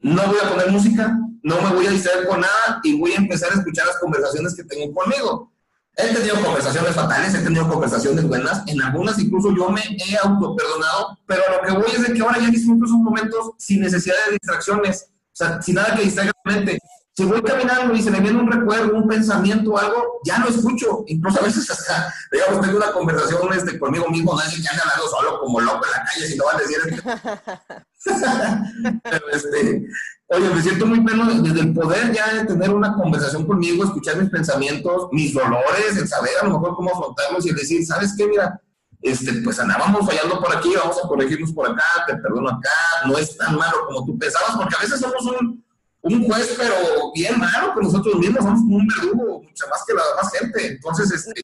no 0.00 0.26
voy 0.26 0.38
a 0.42 0.48
poner 0.48 0.70
música, 0.72 1.16
no 1.42 1.60
me 1.62 1.74
voy 1.74 1.86
a 1.86 1.90
distraer 1.90 2.26
con 2.26 2.40
nada 2.40 2.80
y 2.82 2.98
voy 2.98 3.12
a 3.12 3.16
empezar 3.18 3.50
a 3.52 3.54
escuchar 3.54 3.86
las 3.86 3.98
conversaciones 3.98 4.54
que 4.54 4.64
tengo 4.64 4.92
conmigo. 4.92 5.52
He 5.96 6.14
tenido 6.14 6.40
conversaciones 6.42 6.94
fatales, 6.94 7.34
he 7.34 7.42
tenido 7.42 7.68
conversaciones 7.68 8.26
buenas, 8.26 8.62
en 8.66 8.80
algunas 8.80 9.18
incluso 9.18 9.54
yo 9.54 9.68
me 9.70 9.82
he 9.82 10.16
auto-perdonado, 10.16 11.18
pero 11.26 11.42
lo 11.50 11.66
que 11.66 11.72
voy 11.72 11.90
es 11.94 12.06
de 12.06 12.14
que 12.14 12.22
ahora 12.22 12.38
ya 12.38 12.48
disfruto 12.48 12.86
esos 12.86 12.96
momentos 12.98 13.50
sin 13.58 13.80
necesidad 13.80 14.14
de 14.26 14.32
distracciones, 14.32 15.08
o 15.10 15.36
sea, 15.36 15.60
sin 15.60 15.74
nada 15.74 15.94
que 15.96 16.04
distraiga 16.04 16.32
la 16.44 16.52
mente. 16.52 16.78
Si 17.16 17.24
voy 17.24 17.42
caminando 17.42 17.94
y 17.94 18.02
se 18.02 18.10
me 18.10 18.20
viene 18.20 18.38
un 18.38 18.50
recuerdo, 18.50 18.94
un 18.94 19.08
pensamiento, 19.08 19.76
algo, 19.76 20.20
ya 20.24 20.38
lo 20.38 20.48
escucho. 20.48 21.04
Incluso 21.08 21.40
a 21.40 21.44
veces 21.44 21.68
hasta, 21.70 22.14
digamos, 22.32 22.62
tengo 22.62 22.78
una 22.78 22.92
conversación 22.92 23.52
este, 23.52 23.78
conmigo 23.78 24.08
mismo, 24.08 24.32
no 24.32 24.40
es 24.40 24.48
que 24.48 24.68
hablando 24.68 25.08
solo 25.08 25.40
como 25.40 25.60
loco 25.60 25.84
en 25.84 25.90
la 25.90 26.04
calle, 26.04 26.26
si 26.26 26.36
no 26.36 26.44
van 26.46 26.56
a 26.56 26.60
decir... 26.60 27.84
pero 29.02 29.28
este, 29.32 29.86
Oye, 30.32 30.48
me 30.48 30.62
siento 30.62 30.86
muy 30.86 31.00
pleno 31.00 31.26
desde 31.42 31.60
el 31.60 31.74
poder 31.74 32.12
ya 32.12 32.32
de 32.32 32.44
tener 32.44 32.70
una 32.70 32.94
conversación 32.94 33.44
conmigo, 33.44 33.82
escuchar 33.82 34.16
mis 34.16 34.30
pensamientos, 34.30 35.08
mis 35.10 35.34
dolores, 35.34 35.96
el 35.96 36.06
saber 36.06 36.30
a 36.40 36.44
lo 36.46 36.52
mejor 36.52 36.76
cómo 36.76 36.90
afrontarlos 36.90 37.44
y 37.44 37.48
el 37.48 37.56
decir, 37.56 37.84
¿sabes 37.84 38.14
qué? 38.16 38.28
Mira, 38.28 38.60
este, 39.02 39.32
pues 39.42 39.58
andábamos 39.58 40.06
fallando 40.06 40.38
por 40.38 40.56
aquí, 40.56 40.72
vamos 40.76 40.98
a 41.02 41.08
corregirnos 41.08 41.52
por 41.52 41.68
acá, 41.68 41.82
te 42.06 42.14
perdono 42.18 42.48
acá, 42.48 42.70
no 43.08 43.18
es 43.18 43.36
tan 43.36 43.56
malo 43.56 43.76
como 43.88 44.06
tú 44.06 44.16
pensabas, 44.16 44.56
porque 44.56 44.76
a 44.78 44.82
veces 44.82 45.00
somos 45.00 45.20
un, 45.24 45.64
un 46.02 46.24
juez, 46.24 46.54
pero 46.56 46.74
bien 47.12 47.36
malo 47.36 47.74
con 47.74 47.82
nosotros 47.82 48.14
mismos, 48.14 48.44
somos 48.44 48.60
un 48.60 48.86
verdugo, 48.86 49.42
mucha 49.42 49.66
más 49.66 49.84
que 49.84 49.94
la 49.94 50.02
demás 50.10 50.32
gente. 50.38 50.66
Entonces, 50.74 51.10
este, 51.10 51.42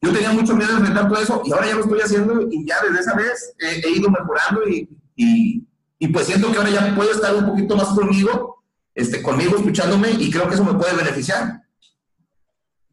yo 0.00 0.12
tenía 0.12 0.30
mucho 0.30 0.54
miedo 0.54 0.70
de 0.70 0.78
enfrentar 0.78 1.08
todo 1.08 1.20
eso 1.20 1.42
y 1.44 1.52
ahora 1.52 1.66
ya 1.66 1.74
lo 1.74 1.80
estoy 1.80 2.00
haciendo 2.02 2.46
y 2.48 2.64
ya 2.64 2.76
desde 2.84 3.00
esa 3.00 3.16
vez 3.16 3.52
he, 3.58 3.90
ido 3.90 4.08
mejorando 4.08 4.68
y, 4.68 4.88
y 5.16 5.67
y 5.98 6.08
pues 6.08 6.26
siento 6.26 6.50
que 6.52 6.58
ahora 6.58 6.70
ya 6.70 6.94
puedo 6.94 7.10
estar 7.10 7.34
un 7.34 7.46
poquito 7.46 7.76
más 7.76 7.88
conmigo, 7.88 8.62
este, 8.94 9.22
conmigo 9.22 9.56
escuchándome 9.56 10.10
y 10.10 10.30
creo 10.30 10.48
que 10.48 10.54
eso 10.54 10.64
me 10.64 10.74
puede 10.74 10.94
beneficiar. 10.94 11.62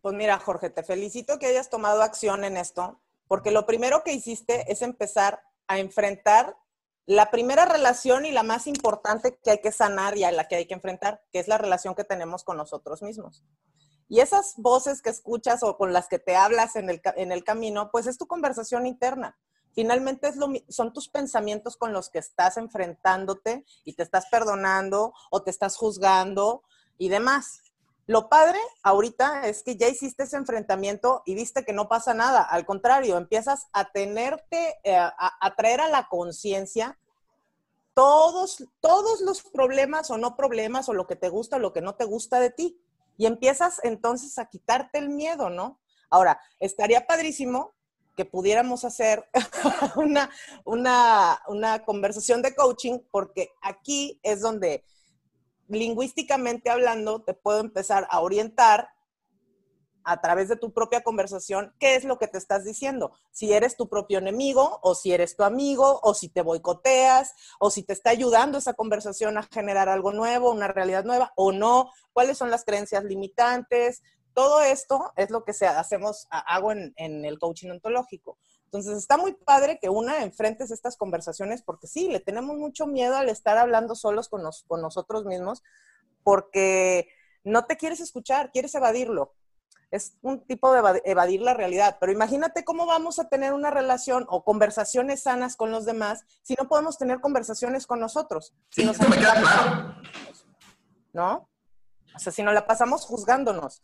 Pues 0.01 0.15
mira, 0.15 0.39
Jorge, 0.39 0.69
te 0.69 0.83
felicito 0.83 1.39
que 1.39 1.47
hayas 1.47 1.69
tomado 1.69 2.01
acción 2.01 2.43
en 2.43 2.57
esto, 2.57 2.99
porque 3.27 3.51
lo 3.51 3.65
primero 3.65 4.03
que 4.03 4.13
hiciste 4.13 4.71
es 4.71 4.81
empezar 4.81 5.41
a 5.67 5.79
enfrentar 5.79 6.57
la 7.07 7.29
primera 7.29 7.65
relación 7.65 8.25
y 8.25 8.31
la 8.31 8.43
más 8.43 8.67
importante 8.67 9.37
que 9.43 9.51
hay 9.51 9.61
que 9.61 9.71
sanar 9.71 10.17
y 10.17 10.23
a 10.23 10.31
la 10.31 10.47
que 10.47 10.55
hay 10.55 10.67
que 10.67 10.73
enfrentar, 10.73 11.23
que 11.31 11.39
es 11.39 11.47
la 11.47 11.57
relación 11.57 11.93
que 11.95 12.03
tenemos 12.03 12.43
con 12.43 12.57
nosotros 12.57 13.03
mismos. 13.03 13.43
Y 14.07 14.19
esas 14.19 14.55
voces 14.57 15.01
que 15.01 15.09
escuchas 15.09 15.63
o 15.63 15.77
con 15.77 15.93
las 15.93 16.07
que 16.07 16.19
te 16.19 16.35
hablas 16.35 16.75
en 16.75 16.89
el, 16.89 17.01
en 17.15 17.31
el 17.31 17.43
camino, 17.43 17.89
pues 17.91 18.07
es 18.07 18.17
tu 18.17 18.27
conversación 18.27 18.85
interna. 18.85 19.37
Finalmente 19.75 20.29
es 20.29 20.37
lo, 20.37 20.47
son 20.69 20.93
tus 20.93 21.09
pensamientos 21.09 21.75
con 21.75 21.91
los 21.91 22.09
que 22.09 22.19
estás 22.19 22.55
enfrentándote 22.55 23.65
y 23.83 23.93
te 23.93 24.03
estás 24.03 24.27
perdonando 24.31 25.13
o 25.29 25.43
te 25.43 25.51
estás 25.51 25.75
juzgando 25.75 26.63
y 26.97 27.09
demás. 27.09 27.61
Lo 28.07 28.29
padre 28.29 28.59
ahorita 28.83 29.47
es 29.47 29.63
que 29.63 29.75
ya 29.75 29.87
hiciste 29.87 30.23
ese 30.23 30.37
enfrentamiento 30.37 31.23
y 31.25 31.35
viste 31.35 31.65
que 31.65 31.73
no 31.73 31.89
pasa 31.89 32.13
nada. 32.13 32.41
Al 32.41 32.65
contrario, 32.65 33.17
empiezas 33.17 33.67
a 33.73 33.91
tenerte, 33.91 34.75
eh, 34.83 34.95
a, 34.95 35.55
traer 35.57 35.81
a 35.81 35.89
la 35.89 36.07
conciencia 36.07 36.97
todos, 37.93 38.63
todos 38.79 39.21
los 39.21 39.43
problemas 39.43 40.09
o 40.09 40.17
no 40.17 40.37
problemas 40.37 40.87
o 40.87 40.93
lo 40.93 41.07
que 41.07 41.15
te 41.15 41.29
gusta 41.29 41.57
o 41.57 41.59
lo 41.59 41.73
que 41.73 41.81
no 41.81 41.95
te 41.95 42.05
gusta 42.05 42.39
de 42.39 42.51
ti. 42.51 42.79
Y 43.17 43.25
empiezas 43.25 43.81
entonces 43.83 44.37
a 44.37 44.45
quitarte 44.45 44.99
el 44.99 45.09
miedo, 45.09 45.49
¿no? 45.49 45.79
Ahora, 46.09 46.39
estaría 46.59 47.07
padrísimo 47.07 47.74
que 48.15 48.25
pudiéramos 48.25 48.85
hacer 48.85 49.29
una, 49.95 50.29
una, 50.65 51.83
conversación 51.85 52.41
de 52.41 52.55
coaching, 52.55 52.99
porque 53.11 53.51
aquí 53.61 54.19
es 54.23 54.41
donde 54.41 54.83
lingüísticamente 55.67 56.69
hablando 56.69 57.23
te 57.23 57.33
puedo 57.33 57.59
empezar 57.59 58.07
a 58.09 58.21
orientar 58.21 58.89
a 60.05 60.21
través 60.21 60.47
de 60.47 60.55
tu 60.55 60.71
propia 60.71 61.01
conversación 61.01 61.73
qué 61.79 61.95
es 61.95 62.03
lo 62.03 62.19
que 62.19 62.27
te 62.27 62.37
estás 62.37 62.63
diciendo. 62.63 63.11
Si 63.31 63.51
eres 63.51 63.75
tu 63.75 63.89
propio 63.89 64.19
enemigo 64.19 64.79
o 64.83 64.93
si 64.93 65.11
eres 65.11 65.35
tu 65.35 65.43
amigo 65.43 65.99
o 66.03 66.13
si 66.13 66.29
te 66.29 66.43
boicoteas 66.43 67.33
o 67.59 67.71
si 67.71 67.81
te 67.81 67.93
está 67.93 68.11
ayudando 68.11 68.59
esa 68.59 68.75
conversación 68.75 69.37
a 69.37 69.43
generar 69.43 69.89
algo 69.89 70.13
nuevo, 70.13 70.51
una 70.51 70.67
realidad 70.67 71.03
nueva 71.03 71.33
o 71.35 71.51
no, 71.51 71.91
cuáles 72.13 72.37
son 72.37 72.51
las 72.51 72.63
creencias 72.63 73.03
limitantes, 73.03 74.03
todo 74.35 74.61
esto 74.61 75.13
es 75.15 75.31
lo 75.31 75.43
que 75.45 75.53
se, 75.53 75.65
hacemos, 75.65 76.27
hago 76.29 76.73
en, 76.73 76.93
el 76.97 77.39
coaching 77.39 77.71
ontológico. 77.71 78.37
Entonces 78.65 78.97
está 78.97 79.17
muy 79.17 79.33
padre 79.33 79.79
que 79.81 79.89
una 79.89 80.21
enfrentes 80.23 80.71
estas 80.71 80.97
conversaciones 80.97 81.63
porque 81.63 81.87
sí, 81.87 82.09
le 82.09 82.19
tenemos 82.19 82.57
mucho 82.57 82.85
miedo 82.85 83.15
al 83.15 83.29
estar 83.29 83.57
hablando 83.57 83.95
solos 83.95 84.27
con, 84.27 84.43
con 84.67 84.81
nosotros 84.81 85.23
mismos 85.25 85.63
porque 86.23 87.07
no 87.45 87.65
te 87.65 87.77
quieres 87.77 88.01
escuchar, 88.01 88.51
quieres 88.51 88.75
evadirlo. 88.75 89.33
Es 89.89 90.17
un 90.21 90.45
tipo 90.45 90.73
de 90.73 91.01
evadir 91.05 91.41
la 91.41 91.53
realidad. 91.53 91.95
Pero 92.01 92.11
imagínate 92.11 92.65
cómo 92.65 92.85
vamos 92.85 93.19
a 93.19 93.29
tener 93.29 93.53
una 93.53 93.71
relación 93.71 94.25
o 94.27 94.43
conversaciones 94.43 95.23
sanas 95.23 95.55
con 95.55 95.71
los 95.71 95.85
demás 95.85 96.25
si 96.41 96.55
no 96.55 96.67
podemos 96.67 96.97
tener 96.97 97.21
conversaciones 97.21 97.87
con 97.87 98.01
nosotros. 98.01 98.53
Sí, 98.69 98.81
si 98.81 99.07
me 99.07 99.17
queda 99.17 99.35
claro. 99.35 99.95
¿No? 101.13 101.49
O 102.13 102.19
sea, 102.19 102.33
si 102.33 102.43
nos 102.43 102.53
la 102.53 102.67
pasamos 102.67 103.05
juzgándonos 103.05 103.81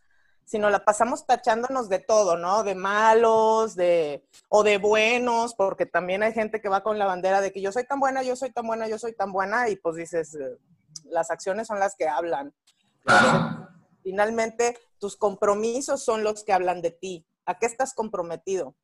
sino 0.52 0.70
la 0.70 0.84
pasamos 0.84 1.26
tachándonos 1.26 1.88
de 1.88 2.00
todo, 2.00 2.36
¿no? 2.36 2.64
De 2.64 2.76
malos, 2.76 3.74
de, 3.74 4.28
o 4.50 4.64
de 4.64 4.80
buenos, 4.80 5.56
porque 5.56 5.86
también 5.86 6.24
hay 6.24 6.34
gente 6.34 6.60
que 6.60 6.68
va 6.68 6.84
con 6.84 7.00
la 7.00 7.06
bandera 7.06 7.40
de 7.40 7.54
que 7.54 7.62
yo 7.62 7.72
soy 7.72 7.86
tan 7.86 8.02
buena, 8.02 8.22
yo 8.22 8.36
soy 8.36 8.52
tan 8.52 8.68
buena, 8.68 8.90
yo 8.90 9.00
soy 9.00 9.14
tan 9.14 9.32
buena, 9.32 9.70
y 9.70 9.78
pues 9.78 9.96
dices, 9.96 10.36
eh, 10.36 10.58
las 11.06 11.32
acciones 11.32 11.68
son 11.68 11.80
las 11.80 11.96
que 11.96 12.10
hablan. 12.10 12.54
Claro. 13.06 13.70
Finalmente, 14.04 14.78
tus 15.00 15.16
compromisos 15.16 16.04
son 16.04 16.22
los 16.26 16.44
que 16.44 16.52
hablan 16.52 16.82
de 16.82 16.92
ti. 16.92 17.26
¿A 17.46 17.58
qué 17.58 17.66
estás 17.66 17.94
comprometido? 17.94 18.76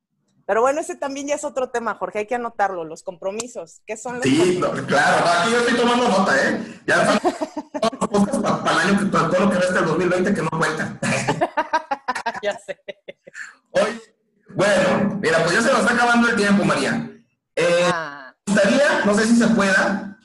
Pero 0.46 0.62
bueno, 0.62 0.80
ese 0.80 0.96
también 0.96 1.26
ya 1.26 1.34
es 1.34 1.44
otro 1.44 1.68
tema, 1.68 1.96
Jorge, 1.96 2.20
hay 2.20 2.26
que 2.26 2.34
anotarlo, 2.34 2.82
los 2.84 3.02
compromisos. 3.02 3.82
¿Qué 3.86 3.98
son 3.98 4.14
los 4.14 4.24
Sí, 4.24 4.58
claro, 4.86 5.26
aquí 5.38 5.52
yo 5.52 5.58
estoy 5.58 5.76
tomando 5.76 6.08
nota, 6.08 6.48
¿eh? 6.48 6.80
Ya 6.86 7.20
para, 8.08 8.62
para 8.62 8.82
el 8.82 8.96
año, 8.96 9.10
para 9.10 9.30
todo 9.30 9.40
lo 9.40 9.50
que 9.50 9.58
resta 9.58 9.74
del 9.74 9.86
2020 9.86 10.34
que 10.34 10.42
no 10.42 10.50
cuenta. 10.50 10.98
ya 12.42 12.58
sé. 12.58 12.78
Hoy, 13.70 14.00
bueno, 14.54 15.18
mira, 15.20 15.42
pues 15.44 15.54
ya 15.54 15.62
se 15.62 15.72
nos 15.72 15.80
está 15.80 15.94
acabando 15.94 16.28
el 16.28 16.36
tiempo, 16.36 16.64
María. 16.64 17.10
Eh, 17.56 17.90
ah. 17.92 18.34
gustaría, 18.46 19.04
no 19.04 19.14
sé 19.14 19.26
si 19.26 19.36
se 19.36 19.48
pueda, 19.48 20.18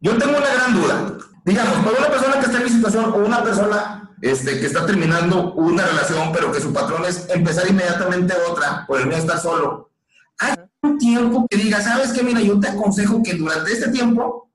yo 0.00 0.18
tengo 0.18 0.36
una 0.36 0.52
gran 0.52 0.74
duda. 0.74 1.18
Digamos, 1.44 1.74
para 1.78 1.98
una 1.98 2.08
persona 2.08 2.38
que 2.38 2.46
está 2.46 2.58
en 2.58 2.64
mi 2.64 2.70
situación 2.70 3.04
o 3.06 3.16
una 3.16 3.42
persona 3.42 4.10
este, 4.20 4.60
que 4.60 4.66
está 4.66 4.86
terminando 4.86 5.52
una 5.54 5.84
relación, 5.84 6.30
pero 6.32 6.52
que 6.52 6.60
su 6.60 6.72
patrón 6.72 7.04
es 7.04 7.28
empezar 7.30 7.68
inmediatamente 7.68 8.34
otra 8.48 8.84
por 8.86 9.00
el 9.00 9.08
de 9.08 9.18
estar 9.18 9.40
solo. 9.40 9.90
Hay 10.38 10.54
un 10.82 10.98
tiempo 10.98 11.46
que 11.50 11.56
diga, 11.56 11.80
¿sabes 11.80 12.12
qué? 12.12 12.22
Mira, 12.22 12.40
yo 12.40 12.58
te 12.60 12.68
aconsejo 12.68 13.22
que 13.22 13.34
durante 13.34 13.72
este 13.72 13.90
tiempo 13.90 14.51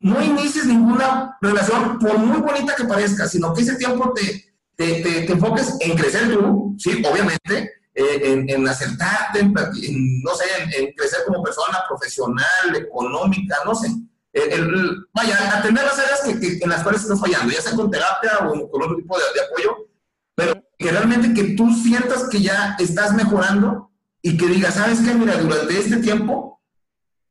no 0.00 0.22
inicies 0.22 0.66
ninguna 0.66 1.36
relación, 1.40 1.98
por 1.98 2.18
muy 2.18 2.40
bonita 2.40 2.74
que 2.74 2.84
parezca, 2.84 3.28
sino 3.28 3.52
que 3.54 3.62
ese 3.62 3.76
tiempo 3.76 4.12
te, 4.14 4.54
te, 4.76 5.02
te, 5.02 5.32
enfoques 5.32 5.76
en 5.80 5.96
crecer 5.96 6.32
tú, 6.32 6.74
sí, 6.78 7.02
obviamente, 7.04 7.72
eh, 7.94 8.20
en, 8.24 8.48
en, 8.48 8.66
acertarte, 8.66 9.40
en, 9.40 9.52
no 9.52 10.34
sé, 10.34 10.44
en, 10.76 10.92
crecer 10.92 11.20
como 11.26 11.42
persona 11.42 11.80
profesional, 11.88 12.76
económica, 12.76 13.56
no 13.64 13.74
sé 13.74 13.88
el, 14.32 15.06
vaya, 15.12 15.58
atender 15.58 15.84
las 15.84 15.98
áreas 15.98 16.20
que, 16.22 16.58
en 16.62 16.70
las 16.70 16.82
cuales 16.82 17.02
estás 17.02 17.20
fallando, 17.20 17.52
ya 17.52 17.60
sea 17.60 17.74
con 17.74 17.90
terapia 17.90 18.38
o 18.46 18.70
con 18.70 18.82
otro 18.82 18.96
tipo 18.96 19.16
de, 19.16 19.40
apoyo, 19.40 19.88
pero 20.34 20.62
que 20.78 20.90
realmente 20.90 21.34
que 21.34 21.54
tú 21.54 21.72
sientas 21.74 22.28
que 22.30 22.40
ya 22.40 22.76
estás 22.78 23.12
mejorando 23.14 23.90
y 24.22 24.36
que 24.36 24.46
digas, 24.46 24.74
¿sabes 24.74 25.00
qué? 25.00 25.14
Mira, 25.14 25.36
durante 25.36 25.78
este 25.78 25.96
tiempo 25.98 26.59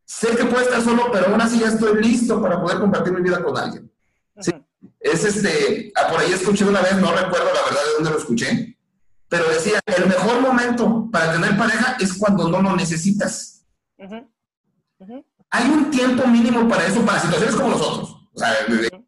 sé 0.10 0.36
que 0.36 0.46
puedo 0.46 0.64
estar 0.64 0.82
solo, 0.82 1.12
pero 1.12 1.28
aún 1.28 1.40
así 1.40 1.60
ya 1.60 1.68
estoy 1.68 2.02
listo 2.02 2.42
para 2.42 2.60
poder 2.60 2.80
compartir 2.80 3.14
mi 3.14 3.22
vida 3.22 3.44
con 3.44 3.56
alguien. 3.56 3.92
Sí. 4.40 4.52
Es 5.00 5.24
este, 5.24 5.92
ah, 5.96 6.08
por 6.10 6.20
ahí 6.20 6.34
escuché 6.34 6.66
una 6.66 6.82
vez, 6.82 6.96
no 6.96 7.12
recuerdo 7.12 7.46
la 7.54 7.64
verdad 7.64 7.82
de 7.86 7.94
dónde 7.96 8.10
lo 8.10 8.18
escuché, 8.18 8.76
pero 9.28 9.48
decía, 9.50 9.80
el 9.86 10.08
mejor 10.08 10.42
momento 10.42 11.08
para 11.12 11.34
tener 11.34 11.56
pareja 11.56 11.96
es 12.00 12.14
cuando 12.14 12.50
no 12.50 12.62
lo 12.62 12.76
necesitas. 12.76 13.64
Uh 13.98 14.26
hay 15.52 15.68
un 15.68 15.90
tiempo 15.90 16.28
mínimo 16.28 16.68
para 16.68 16.86
eso, 16.86 17.04
para 17.04 17.20
situaciones 17.20 17.56
como 17.56 17.70
nosotros. 17.70 18.10
O 18.34 18.40
sea, 18.40 18.54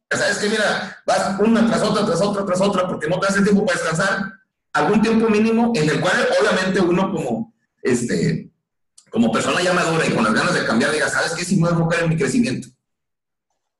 sabes 0.09 0.37
que 0.39 0.49
mira, 0.49 0.97
vas 1.05 1.39
una 1.39 1.67
tras 1.67 1.83
otra, 1.83 2.03
tras 2.03 2.21
otra, 2.21 2.45
tras 2.45 2.61
otra, 2.61 2.87
porque 2.87 3.07
no 3.07 3.19
te 3.19 3.27
hace 3.27 3.43
tiempo 3.43 3.63
para 3.63 3.77
descansar. 3.77 4.33
algún 4.73 5.01
tiempo 5.03 5.29
mínimo 5.29 5.71
en 5.75 5.87
el 5.87 6.01
cual 6.01 6.15
obviamente 6.39 6.79
uno 6.79 7.11
como, 7.11 7.53
este, 7.83 8.50
como 9.11 9.31
persona 9.31 9.61
ya 9.61 9.73
madura 9.73 10.05
y 10.07 10.13
con 10.13 10.23
las 10.23 10.33
ganas 10.33 10.53
de 10.53 10.65
cambiar, 10.65 10.91
diga, 10.91 11.09
¿sabes 11.09 11.35
qué? 11.35 11.43
Si 11.43 11.55
me 11.55 11.63
voy 11.63 11.69
a 11.69 11.73
enfocar 11.73 11.99
en 12.03 12.09
mi 12.09 12.17
crecimiento. 12.17 12.69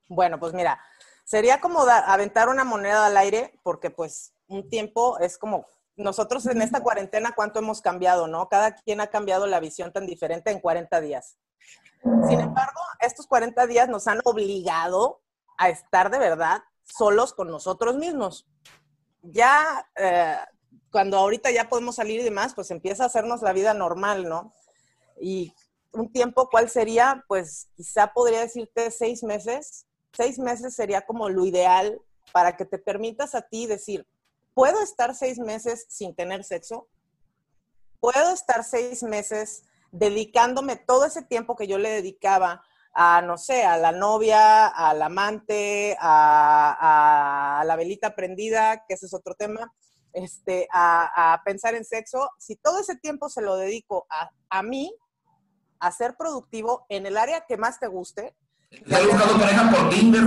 Bueno, 0.10 0.40
pues 0.40 0.54
mira, 0.54 0.80
sería 1.24 1.62
como 1.62 1.82
aventar 1.82 2.50
una 2.50 2.66
moneda 2.66 3.06
al 3.06 3.16
aire, 3.16 3.58
porque 3.64 3.90
pues 3.90 4.34
un 4.48 4.70
tiempo 4.70 5.18
es 5.20 5.38
como 5.38 5.66
nosotros 5.96 6.46
en 6.48 6.62
esta 6.62 6.82
cuarentena, 6.82 7.32
¿cuánto 7.34 7.60
hemos 7.60 7.82
cambiado, 7.82 8.28
no? 8.28 8.50
Cada 8.50 8.76
quien 8.76 9.00
ha 9.00 9.08
cambiado 9.08 9.48
la 9.48 9.62
visión 9.62 9.94
tan 9.94 10.06
diferente 10.06 10.52
en 10.52 10.60
40 10.60 11.00
días. 11.00 11.38
Sin 12.28 12.40
embargo, 12.40 12.82
estos 13.00 13.28
40 13.28 13.68
días 13.68 13.88
nos 13.88 14.08
han 14.08 14.20
obligado 14.26 15.22
a 15.58 15.70
estar 15.70 16.10
de 16.10 16.20
verdad 16.20 16.64
solos 16.84 17.34
con 17.34 17.48
nosotros 17.50 17.96
mismos. 17.96 18.48
Ya, 19.22 19.88
eh, 19.96 20.36
cuando 20.92 21.18
ahorita 21.18 21.52
ya 21.52 21.70
podemos 21.70 21.96
salir 21.96 22.20
y 22.20 22.24
demás, 22.24 22.54
pues 22.54 22.72
empieza 22.72 23.04
a 23.04 23.08
hacernos 23.08 23.42
la 23.42 23.54
vida 23.54 23.74
normal, 23.74 24.28
¿no? 24.28 24.52
Y 25.22 25.54
un 25.92 26.12
tiempo, 26.12 26.50
¿cuál 26.50 26.70
sería? 26.70 27.24
Pues 27.28 27.70
quizá 27.76 28.08
podría 28.08 28.42
decirte 28.42 28.92
seis 28.92 29.24
meses. 29.24 29.86
Seis 30.14 30.40
meses 30.40 30.76
sería 30.76 31.06
como 31.06 31.30
lo 31.30 31.46
ideal 31.46 32.02
para 32.34 32.58
que 32.58 32.66
te 32.66 32.78
permitas 32.78 33.36
a 33.36 33.42
ti 33.42 33.66
decir, 33.68 34.08
¿puedo 34.54 34.82
estar 34.82 35.16
seis 35.16 35.40
meses 35.40 35.86
sin 35.90 36.16
tener 36.16 36.44
sexo? 36.44 36.88
¿Puedo 38.00 38.34
estar 38.34 38.64
seis 38.64 39.04
meses 39.04 39.64
dedicándome 39.92 40.76
todo 40.76 41.06
ese 41.06 41.22
tiempo 41.22 41.56
que 41.56 41.68
yo 41.68 41.78
le 41.78 41.90
dedicaba 41.90 42.64
a, 42.94 43.22
no 43.22 43.38
sé, 43.38 43.64
a 43.64 43.78
la 43.78 43.92
novia, 43.92 44.68
al 44.68 45.02
amante, 45.02 45.96
a, 46.00 47.64
la 47.66 47.76
velita 47.76 48.16
prendida, 48.16 48.86
que 48.88 48.96
ese 48.96 49.06
es 49.06 49.14
otro 49.14 49.36
tema, 49.36 49.74
este, 50.14 50.68
a, 50.74 51.42
pensar 51.46 51.76
en 51.76 51.86
sexo, 51.86 52.30
si 52.38 52.56
todo 52.56 52.80
ese 52.80 52.96
tiempo 52.98 53.30
se 53.30 53.42
lo 53.42 53.56
dedico 53.56 54.06
a, 54.50 54.64
mí, 54.64 54.94
a 55.82 55.92
ser 55.92 56.16
productivo 56.16 56.86
en 56.90 57.08
el 57.08 57.18
área 57.18 57.42
que 57.42 57.58
más 57.58 57.80
te 57.80 57.88
guste. 57.88 58.36
buscado 58.70 59.40
pareja 59.40 59.72
por 59.72 59.90
Tinder? 59.90 60.24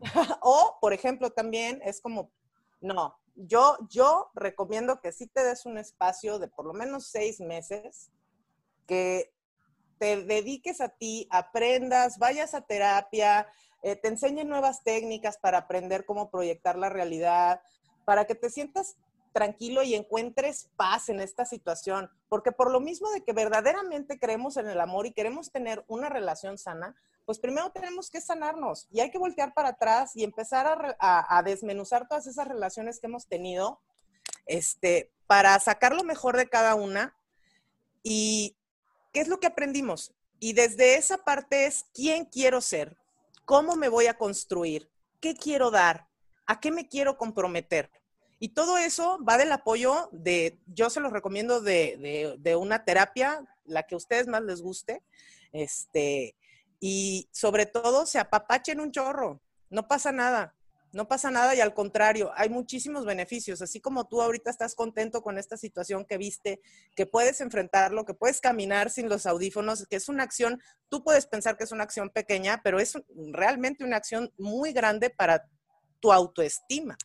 o, 0.42 0.78
por 0.80 0.92
ejemplo, 0.92 1.30
también 1.30 1.80
es 1.82 2.00
como, 2.02 2.30
no, 2.80 3.18
yo, 3.34 3.78
yo 3.88 4.30
recomiendo 4.34 5.00
que 5.00 5.12
sí 5.12 5.26
te 5.26 5.42
des 5.42 5.64
un 5.64 5.78
espacio 5.78 6.38
de 6.38 6.48
por 6.48 6.66
lo 6.66 6.74
menos 6.74 7.06
seis 7.06 7.40
meses 7.40 8.10
que 8.86 9.32
te 9.98 10.22
dediques 10.22 10.82
a 10.82 10.90
ti, 10.90 11.26
aprendas, 11.30 12.18
vayas 12.18 12.52
a 12.52 12.60
terapia, 12.60 13.48
eh, 13.82 13.96
te 13.96 14.08
enseñen 14.08 14.48
nuevas 14.48 14.84
técnicas 14.84 15.38
para 15.38 15.58
aprender 15.58 16.04
cómo 16.04 16.30
proyectar 16.30 16.76
la 16.76 16.90
realidad, 16.90 17.62
para 18.04 18.26
que 18.26 18.34
te 18.34 18.50
sientas 18.50 18.96
tranquilo 19.36 19.82
y 19.82 19.94
encuentres 19.94 20.70
paz 20.76 21.10
en 21.10 21.20
esta 21.20 21.44
situación, 21.44 22.10
porque 22.30 22.52
por 22.52 22.70
lo 22.70 22.80
mismo 22.80 23.10
de 23.10 23.22
que 23.22 23.34
verdaderamente 23.34 24.18
creemos 24.18 24.56
en 24.56 24.66
el 24.66 24.80
amor 24.80 25.04
y 25.06 25.12
queremos 25.12 25.52
tener 25.52 25.84
una 25.88 26.08
relación 26.08 26.56
sana, 26.56 26.96
pues 27.26 27.38
primero 27.38 27.70
tenemos 27.70 28.08
que 28.08 28.22
sanarnos 28.22 28.88
y 28.90 29.00
hay 29.00 29.10
que 29.10 29.18
voltear 29.18 29.52
para 29.52 29.70
atrás 29.70 30.16
y 30.16 30.24
empezar 30.24 30.96
a, 30.98 31.36
a 31.38 31.42
desmenuzar 31.42 32.08
todas 32.08 32.26
esas 32.26 32.48
relaciones 32.48 32.98
que 32.98 33.08
hemos 33.08 33.26
tenido, 33.26 33.78
este, 34.46 35.12
para 35.26 35.58
sacar 35.60 35.94
lo 35.94 36.02
mejor 36.02 36.38
de 36.38 36.48
cada 36.48 36.74
una 36.74 37.14
y 38.02 38.56
¿qué 39.12 39.20
es 39.20 39.28
lo 39.28 39.38
que 39.38 39.48
aprendimos? 39.48 40.14
Y 40.40 40.54
desde 40.54 40.94
esa 40.94 41.18
parte 41.18 41.66
es 41.66 41.84
quién 41.92 42.24
quiero 42.24 42.62
ser, 42.62 42.96
cómo 43.44 43.76
me 43.76 43.90
voy 43.90 44.06
a 44.06 44.16
construir, 44.16 44.88
qué 45.20 45.34
quiero 45.34 45.70
dar, 45.70 46.08
a 46.46 46.58
qué 46.58 46.70
me 46.70 46.88
quiero 46.88 47.18
comprometer. 47.18 47.90
Y 48.38 48.50
todo 48.50 48.76
eso 48.76 49.18
va 49.24 49.38
del 49.38 49.52
apoyo 49.52 50.08
de, 50.12 50.58
yo 50.66 50.90
se 50.90 51.00
los 51.00 51.12
recomiendo 51.12 51.60
de, 51.60 52.36
de, 52.38 52.56
una 52.56 52.84
terapia, 52.84 53.44
la 53.64 53.84
que 53.84 53.94
a 53.94 53.98
ustedes 53.98 54.26
más 54.26 54.42
les 54.42 54.60
guste, 54.60 55.02
este, 55.52 56.36
y 56.78 57.28
sobre 57.32 57.64
todo 57.64 58.04
se 58.04 58.18
apapachen 58.18 58.80
un 58.80 58.92
chorro, 58.92 59.40
no 59.70 59.88
pasa 59.88 60.12
nada. 60.12 60.52
No 60.92 61.08
pasa 61.08 61.30
nada 61.30 61.54
y 61.54 61.60
al 61.60 61.74
contrario, 61.74 62.32
hay 62.36 62.48
muchísimos 62.48 63.04
beneficios. 63.04 63.60
Así 63.60 63.80
como 63.80 64.06
tú 64.06 64.22
ahorita 64.22 64.50
estás 64.50 64.74
contento 64.74 65.20
con 65.20 65.36
esta 65.36 65.58
situación 65.58 66.06
que 66.06 66.16
viste, 66.16 66.62
que 66.94 67.04
puedes 67.04 67.42
enfrentarlo, 67.42 68.06
que 68.06 68.14
puedes 68.14 68.40
caminar 68.40 68.88
sin 68.88 69.10
los 69.10 69.26
audífonos, 69.26 69.86
que 69.88 69.96
es 69.96 70.08
una 70.08 70.22
acción, 70.22 70.62
tú 70.88 71.04
puedes 71.04 71.26
pensar 71.26 71.58
que 71.58 71.64
es 71.64 71.72
una 71.72 71.84
acción 71.84 72.08
pequeña, 72.08 72.62
pero 72.64 72.80
es 72.80 72.94
realmente 73.14 73.84
una 73.84 73.98
acción 73.98 74.32
muy 74.38 74.72
grande 74.72 75.10
para 75.10 75.44
tu 76.00 76.14
autoestima. 76.14 76.96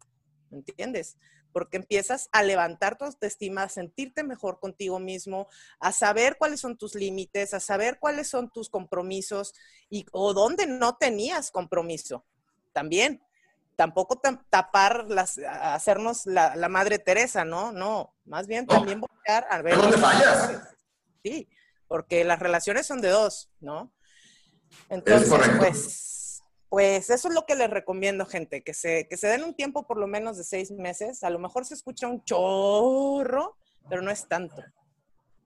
¿Me 0.52 0.58
entiendes? 0.58 1.18
Porque 1.52 1.78
empiezas 1.78 2.30
a 2.32 2.44
levantar 2.44 2.98
tu 2.98 3.06
autoestima, 3.06 3.64
a 3.64 3.70
sentirte 3.70 4.24
mejor 4.24 4.60
contigo 4.60 5.00
mismo, 5.00 5.48
a 5.80 5.92
saber 5.92 6.38
cuáles 6.38 6.60
son 6.60 6.78
tus 6.78 6.94
límites, 6.94 7.54
a 7.54 7.60
saber 7.60 7.98
cuáles 8.00 8.30
son 8.30 8.52
tus 8.52 8.70
compromisos 8.70 9.54
y 9.90 10.06
o 10.12 10.34
dónde 10.34 10.68
no 10.68 10.98
tenías 10.98 11.52
compromiso. 11.52 12.26
También 12.74 13.24
tampoco 13.76 14.22
tapar, 14.50 15.06
las, 15.10 15.40
hacernos 15.40 16.26
la, 16.26 16.56
madre 16.70 17.00
Teresa, 17.00 17.46
¿no? 17.46 17.72
No, 17.72 18.14
más 18.26 18.46
bien 18.46 18.68
también 18.68 19.02
voltear 19.02 19.48
a 19.50 19.62
ver. 19.62 19.76
¿Dónde 19.76 19.98
fallas? 19.98 20.76
Sí, 21.24 21.50
porque 21.88 22.24
las 22.24 22.40
relaciones 22.40 22.86
son 22.86 23.02
de 23.02 23.10
dos, 23.10 23.50
¿no? 23.60 23.92
Entonces, 24.90 25.50
pues, 25.58 26.21
pues 26.72 27.10
eso 27.10 27.28
es 27.28 27.34
lo 27.34 27.46
que 27.46 27.56
les 27.56 27.70
recomiendo, 27.70 28.26
gente, 28.26 28.64
que 28.64 28.74
se, 28.74 29.06
que 29.10 29.18
se 29.18 29.28
den 29.28 29.44
un 29.44 29.54
tiempo 29.54 29.86
por 29.86 29.98
lo 29.98 30.08
menos 30.08 30.38
de 30.38 30.46
seis 30.46 30.72
meses. 30.72 31.22
A 31.22 31.30
lo 31.30 31.38
mejor 31.38 31.66
se 31.66 31.74
escucha 31.74 32.08
un 32.08 32.24
chorro, 32.24 33.58
pero 33.90 34.02
no 34.02 34.10
es 34.10 34.26
tanto. 34.26 34.64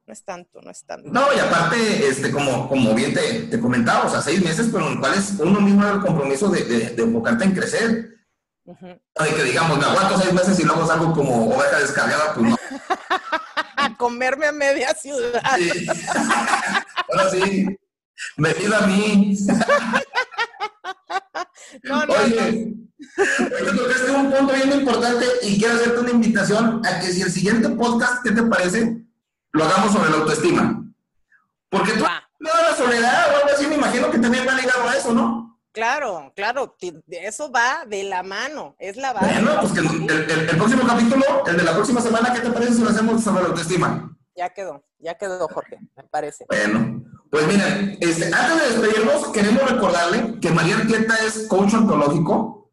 No 0.05 0.13
es 0.13 0.23
tanto, 0.23 0.61
no 0.61 0.69
es 0.69 0.85
tanto. 0.85 1.09
No, 1.09 1.33
y 1.35 1.39
aparte, 1.39 2.07
este, 2.07 2.31
como, 2.31 2.69
como 2.69 2.93
bien 2.93 3.11
te, 3.15 3.47
te 3.47 3.59
comentaba, 3.59 4.05
o 4.05 4.09
sea, 4.09 4.21
seis 4.21 4.39
meses, 4.43 4.69
pero 4.71 4.85
en 4.85 4.91
los 4.91 4.99
cuales 4.99 5.33
uno 5.39 5.59
mismo 5.61 5.83
da 5.83 5.93
el 5.93 6.01
compromiso 6.01 6.47
de, 6.47 6.63
de, 6.63 6.89
de 6.91 7.01
enfocarte 7.01 7.43
en 7.43 7.55
crecer 7.55 8.15
que 9.35 9.43
digamos, 9.43 9.79
me 9.79 9.85
aguanto 9.85 10.19
seis 10.19 10.33
meses 10.33 10.59
y 10.59 10.63
luego 10.63 10.85
salgo 10.85 11.11
como 11.11 11.55
oveja 11.55 11.79
descargada, 11.79 12.35
pues 12.35 12.49
no. 12.49 12.57
Comerme 13.97 14.45
a 14.45 14.51
media 14.51 14.93
ciudad. 14.93 15.41
Sí. 15.57 15.87
Ahora 17.09 17.29
sí, 17.31 17.65
me 18.37 18.53
pido 18.53 18.75
a 18.75 18.81
mí. 18.81 19.37
no, 21.85 22.05
no, 22.05 22.13
oye, 22.13 22.75
yo 23.17 23.47
creo 23.47 23.87
que 23.87 23.93
este 23.93 24.11
es 24.11 24.17
un 24.17 24.31
punto 24.31 24.53
bien 24.53 24.71
importante 24.79 25.25
y 25.43 25.57
quiero 25.57 25.75
hacerte 25.75 25.99
una 25.99 26.11
invitación 26.11 26.81
a 26.85 26.99
que 26.99 27.07
si 27.07 27.21
el 27.21 27.31
siguiente 27.31 27.69
podcast, 27.69 28.23
¿qué 28.23 28.31
te 28.31 28.43
parece? 28.43 29.05
Lo 29.51 29.63
hagamos 29.63 29.93
sobre 29.93 30.09
la 30.09 30.17
autoestima. 30.17 30.83
Porque 31.69 31.93
tú, 31.93 32.03
la 32.03 32.75
soledad 32.75 33.33
o 33.33 33.37
algo 33.37 33.49
así, 33.53 33.67
me 33.67 33.75
imagino 33.75 34.09
que 34.11 34.19
también 34.19 34.47
va 34.47 34.53
ligado 34.53 34.87
a 34.87 34.95
eso, 34.95 35.13
¿no? 35.13 35.59
Claro, 35.71 36.31
claro, 36.35 36.75
eso 37.09 37.51
va 37.51 37.85
de 37.85 38.03
la 38.03 38.23
mano, 38.23 38.77
es 38.79 38.95
la 38.95 39.11
base. 39.11 39.41
Bueno, 39.41 39.59
pues 39.59 39.73
que 39.73 39.79
el, 39.81 40.57
próximo 40.57 40.87
capítulo, 40.87 41.25
el 41.45 41.57
de 41.57 41.63
la 41.63 41.73
próxima 41.73 41.99
semana, 41.99 42.31
¿qué 42.33 42.39
te 42.39 42.49
parece 42.49 42.75
si 42.75 42.81
lo 42.81 42.91
hacemos 42.91 43.21
sobre 43.21 43.43
la 43.43 43.49
autoestima? 43.49 44.17
Ya 44.37 44.49
quedó, 44.49 44.85
ya 44.99 45.15
quedó, 45.15 45.47
Jorge, 45.49 45.77
me 45.97 46.03
parece. 46.03 46.45
Bueno, 46.47 47.03
pues 47.29 47.47
miren, 47.47 47.97
este, 47.99 48.33
antes 48.33 48.59
de 48.59 48.69
despedirnos, 48.69 49.27
queremos 49.29 49.69
recordarle 49.69 50.39
que 50.39 50.51
María 50.51 50.77
Arqueta 50.77 51.15
es 51.25 51.47
coach 51.47 51.73
ontológico. 51.73 52.71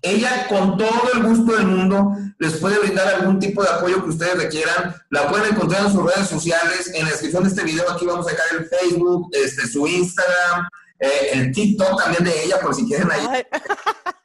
Ella, 0.00 0.46
con 0.48 0.78
todo 0.78 1.10
el 1.12 1.22
gusto 1.22 1.56
del 1.56 1.66
mundo, 1.66 2.12
les 2.38 2.54
puede 2.54 2.78
brindar 2.78 3.08
algún 3.08 3.38
tipo 3.38 3.62
de 3.62 3.68
apoyo 3.68 4.02
que 4.02 4.10
ustedes 4.10 4.36
requieran. 4.36 4.94
La 5.10 5.28
pueden 5.28 5.52
encontrar 5.52 5.84
en 5.84 5.92
sus 5.92 6.02
redes 6.02 6.28
sociales. 6.28 6.90
En 6.94 7.04
la 7.04 7.10
descripción 7.10 7.42
de 7.42 7.50
este 7.50 7.64
video, 7.64 7.90
aquí 7.90 8.06
vamos 8.06 8.26
a 8.26 8.30
dejar 8.30 8.46
el 8.58 8.66
Facebook, 8.66 9.28
este, 9.32 9.66
su 9.66 9.86
Instagram, 9.86 10.66
eh, 10.98 11.30
el 11.32 11.52
TikTok 11.52 12.02
también 12.02 12.24
de 12.24 12.44
ella, 12.44 12.58
por 12.60 12.74
si 12.74 12.86
quieren 12.86 13.10
ahí. 13.10 13.26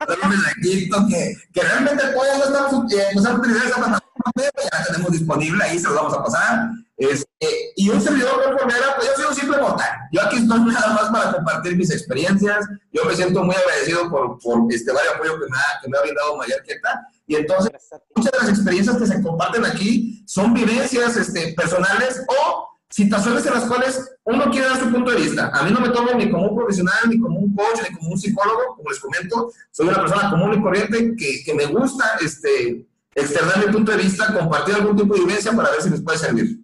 el 0.08 0.62
TikTok, 0.62 1.10
que, 1.10 1.36
que 1.54 1.62
realmente 1.62 2.04
no 2.14 2.24
estamos 2.24 2.94
eh, 2.94 3.08
no 3.14 3.22
utilizando 3.22 3.44
esa 3.44 3.76
plataforma, 3.76 4.02
ya 4.36 4.80
la 4.80 4.86
tenemos 4.86 5.12
disponible, 5.12 5.64
ahí 5.64 5.80
se 5.80 5.88
los 5.88 5.96
vamos 5.96 6.14
a 6.14 6.24
pasar. 6.24 6.70
Este, 6.98 7.74
y 7.76 7.90
un 7.90 8.00
servidor 8.00 8.44
por 8.44 8.58
primera, 8.58 8.96
pues 8.96 9.08
yo 9.08 9.16
soy 9.16 9.26
un 9.30 9.36
simple 9.36 9.58
mortal. 9.58 9.90
Yo 10.12 10.22
aquí 10.22 10.38
estoy 10.38 10.60
nada 10.66 10.94
más 10.94 11.10
para 11.10 11.34
compartir 11.34 11.76
mis 11.76 11.92
experiencias. 11.92 12.66
Yo 12.92 13.06
me 13.06 13.16
siento 13.16 13.44
muy 13.44 13.56
agradecido 13.56 14.10
por, 14.10 14.38
por 14.40 14.72
este 14.72 14.92
varios 14.92 15.16
apoyo 15.16 15.40
que 15.40 15.50
me 15.50 15.58
ha, 15.58 15.82
que 15.82 15.90
me 15.90 15.98
ha 15.98 16.02
brindado 16.02 16.38
Mayarqueta. 16.38 17.08
Y 17.26 17.36
entonces, 17.36 17.72
muchas 18.16 18.32
de 18.32 18.38
las 18.40 18.50
experiencias 18.50 18.98
que 18.98 19.08
se 19.08 19.22
comparten 19.22 19.66
aquí 19.66 20.24
son 20.28 20.54
vivencias 20.54 21.16
este, 21.18 21.54
personales 21.54 22.24
o 22.28 22.68
situaciones 22.92 23.46
en 23.46 23.54
las 23.54 23.64
cuales 23.64 24.12
uno 24.26 24.52
quiere 24.52 24.68
dar 24.68 24.80
su 24.80 24.92
punto 24.92 25.12
de 25.12 25.22
vista. 25.22 25.50
A 25.54 25.64
mí 25.64 25.72
no 25.72 25.80
me 25.80 25.90
tomo 25.90 26.14
ni 26.14 26.30
como 26.30 26.50
un 26.50 26.56
profesional, 26.58 27.10
ni 27.10 27.20
como 27.20 27.40
un 27.40 27.56
coach, 27.56 27.80
ni 27.90 27.96
como 27.96 28.12
un 28.12 28.20
psicólogo, 28.20 28.76
como 28.76 28.90
les 28.90 29.00
comento, 29.00 29.52
soy 29.72 29.88
una 29.88 30.02
persona 30.02 30.30
común 30.30 30.54
y 30.54 30.62
corriente 30.62 31.16
que, 31.18 31.44
que 31.44 31.54
me 31.54 31.66
gusta 31.68 32.18
este, 32.22 32.86
externar 33.16 33.66
mi 33.66 33.72
punto 33.72 33.92
de 33.92 33.98
vista, 33.98 34.34
compartir 34.34 34.76
algún 34.76 34.98
tipo 34.98 35.14
de 35.14 35.22
vivencia 35.22 35.52
para 35.54 35.72
ver 35.72 35.82
si 35.82 35.90
les 35.90 36.02
puede 36.02 36.18
servir. 36.18 36.60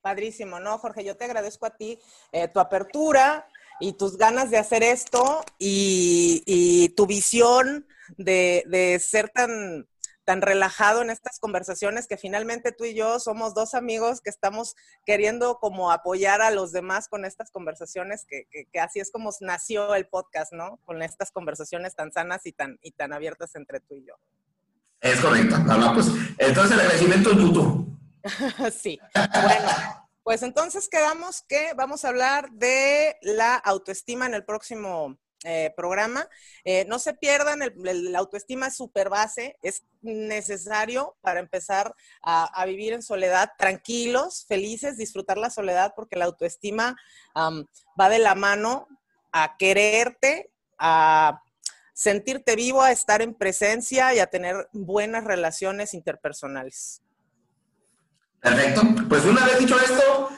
Padrísimo, 0.00 0.60
¿no, 0.60 0.78
Jorge? 0.78 1.04
Yo 1.04 1.16
te 1.16 1.24
agradezco 1.24 1.66
a 1.66 1.76
ti 1.76 1.98
eh, 2.32 2.48
tu 2.48 2.60
apertura 2.60 3.46
y 3.80 3.92
tus 3.94 4.16
ganas 4.16 4.50
de 4.50 4.58
hacer 4.58 4.82
esto 4.82 5.44
y, 5.58 6.42
y 6.46 6.90
tu 6.90 7.06
visión 7.06 7.86
de, 8.16 8.64
de 8.66 8.98
ser 8.98 9.28
tan 9.28 9.86
tan 10.30 10.42
relajado 10.42 11.02
en 11.02 11.10
estas 11.10 11.40
conversaciones 11.40 12.06
que 12.06 12.16
finalmente 12.16 12.70
tú 12.70 12.84
y 12.84 12.94
yo 12.94 13.18
somos 13.18 13.52
dos 13.52 13.74
amigos 13.74 14.20
que 14.20 14.30
estamos 14.30 14.76
queriendo 15.04 15.58
como 15.58 15.90
apoyar 15.90 16.40
a 16.40 16.52
los 16.52 16.70
demás 16.70 17.08
con 17.08 17.24
estas 17.24 17.50
conversaciones, 17.50 18.26
que, 18.26 18.46
así 18.80 19.00
es 19.00 19.10
como 19.10 19.30
nació 19.40 19.92
el 19.96 20.06
podcast, 20.06 20.52
¿no? 20.52 20.78
Con 20.84 21.02
estas 21.02 21.32
conversaciones 21.32 21.96
tan 21.96 22.12
sanas 22.12 22.46
y 22.46 22.52
tan, 22.52 22.78
y 22.80 22.92
tan 22.92 23.12
abiertas 23.12 23.56
entre 23.56 23.80
tú 23.80 23.96
y 23.96 24.06
yo. 24.06 24.14
Es 25.00 25.20
correcto. 25.20 25.58
No, 25.58 25.94
pues 25.94 26.08
entonces 26.38 26.72
el 26.72 26.80
agradecimiento 26.80 27.30
es 27.30 27.36
YouTube. 27.38 27.98
sí. 28.72 28.98
Bueno, 29.14 29.68
pues 30.22 30.42
entonces 30.42 30.88
quedamos 30.88 31.42
que 31.48 31.72
vamos 31.74 32.04
a 32.04 32.08
hablar 32.08 32.50
de 32.52 33.16
la 33.22 33.56
autoestima 33.56 34.26
en 34.26 34.34
el 34.34 34.44
próximo 34.44 35.18
eh, 35.44 35.72
programa. 35.74 36.28
Eh, 36.64 36.84
no 36.86 36.98
se 36.98 37.14
pierdan, 37.14 37.60
la 37.76 38.18
autoestima 38.18 38.66
es 38.66 38.76
super 38.76 39.08
base, 39.08 39.56
es 39.62 39.84
necesario 40.02 41.16
para 41.22 41.40
empezar 41.40 41.94
a, 42.22 42.64
vivir 42.66 42.92
en 42.92 43.02
soledad, 43.02 43.50
tranquilos, 43.56 44.44
felices, 44.46 44.98
disfrutar 44.98 45.38
la 45.38 45.48
soledad, 45.48 45.94
porque 45.96 46.16
la 46.16 46.26
autoestima 46.26 46.94
va 47.34 48.08
de 48.10 48.18
la 48.18 48.34
mano 48.34 48.86
a 49.32 49.56
quererte, 49.56 50.52
a 50.78 51.40
sentirte 52.00 52.56
vivo, 52.56 52.80
a 52.80 52.92
estar 52.92 53.20
en 53.20 53.34
presencia 53.34 54.14
y 54.14 54.20
a 54.20 54.26
tener 54.26 54.70
buenas 54.72 55.22
relaciones 55.22 55.92
interpersonales. 55.92 57.02
Perfecto. 58.40 58.80
Pues 59.06 59.22
una 59.26 59.44
vez 59.44 59.58
dicho 59.58 59.78
esto, 59.78 60.30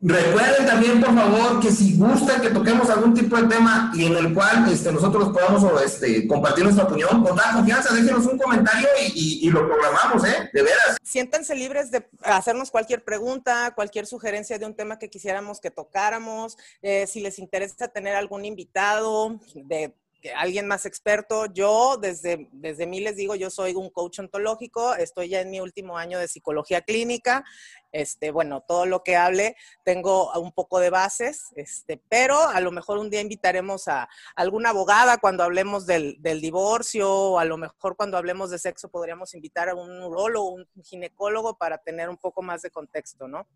recuerden 0.00 0.66
también, 0.66 1.00
por 1.00 1.12
favor, 1.12 1.58
que 1.58 1.72
si 1.72 1.96
gustan 1.96 2.40
que 2.40 2.50
toquemos 2.50 2.88
algún 2.90 3.12
tipo 3.12 3.36
de 3.36 3.48
tema 3.48 3.90
y 3.92 4.06
en 4.06 4.14
el 4.18 4.32
cual 4.32 4.72
este, 4.72 4.92
nosotros 4.92 5.30
podamos 5.30 5.82
este, 5.82 6.28
compartir 6.28 6.62
nuestra 6.62 6.84
opinión, 6.84 7.24
con 7.24 7.34
toda 7.34 7.54
confianza, 7.54 7.92
déjenos 7.92 8.24
un 8.26 8.38
comentario 8.38 8.86
y, 9.16 9.50
lo 9.50 9.66
programamos, 9.66 10.24
¿eh? 10.28 10.48
De 10.52 10.62
veras. 10.62 10.96
Siéntanse 11.02 11.56
libres 11.56 11.90
de 11.90 12.08
hacernos 12.22 12.70
cualquier 12.70 13.02
pregunta, 13.02 13.72
cualquier 13.74 14.06
sugerencia 14.06 14.60
de 14.60 14.66
un 14.66 14.76
tema 14.76 15.00
que 15.00 15.10
quisiéramos 15.10 15.58
que 15.60 15.72
tocáramos, 15.72 16.56
eh, 16.82 17.08
si 17.08 17.18
les 17.18 17.40
interesa 17.40 17.88
tener 17.88 18.14
algún 18.14 18.44
invitado 18.44 19.40
de 19.56 19.92
alguien 20.36 20.66
más 20.66 20.86
experto. 20.86 21.46
Yo 21.46 21.96
desde, 21.96 22.48
desde 22.52 22.86
mí 22.86 23.00
les 23.00 23.16
digo, 23.16 23.34
yo 23.34 23.50
soy 23.50 23.74
un 23.74 23.90
coach 23.90 24.18
ontológico, 24.18 24.94
estoy 24.94 25.28
ya 25.28 25.40
en 25.40 25.50
mi 25.50 25.60
último 25.60 25.96
año 25.96 26.18
de 26.18 26.28
psicología 26.28 26.80
clínica. 26.82 27.44
Este, 27.90 28.30
bueno, 28.30 28.62
todo 28.66 28.84
lo 28.84 29.02
que 29.02 29.16
hable 29.16 29.56
tengo 29.84 30.30
un 30.38 30.52
poco 30.52 30.78
de 30.78 30.90
bases, 30.90 31.46
este, 31.56 32.02
pero 32.08 32.38
a 32.38 32.60
lo 32.60 32.70
mejor 32.70 32.98
un 32.98 33.08
día 33.08 33.22
invitaremos 33.22 33.88
a 33.88 34.08
alguna 34.36 34.70
abogada 34.70 35.18
cuando 35.18 35.42
hablemos 35.42 35.86
del, 35.86 36.16
del 36.20 36.40
divorcio, 36.40 37.10
o 37.10 37.38
a 37.38 37.46
lo 37.46 37.56
mejor 37.56 37.96
cuando 37.96 38.18
hablemos 38.18 38.50
de 38.50 38.58
sexo 38.58 38.90
podríamos 38.90 39.34
invitar 39.34 39.70
a 39.70 39.74
un 39.74 39.98
neurólogo, 39.98 40.50
un 40.50 40.66
ginecólogo 40.82 41.56
para 41.56 41.78
tener 41.78 42.10
un 42.10 42.18
poco 42.18 42.42
más 42.42 42.60
de 42.60 42.70
contexto, 42.70 43.26
¿no? 43.26 43.46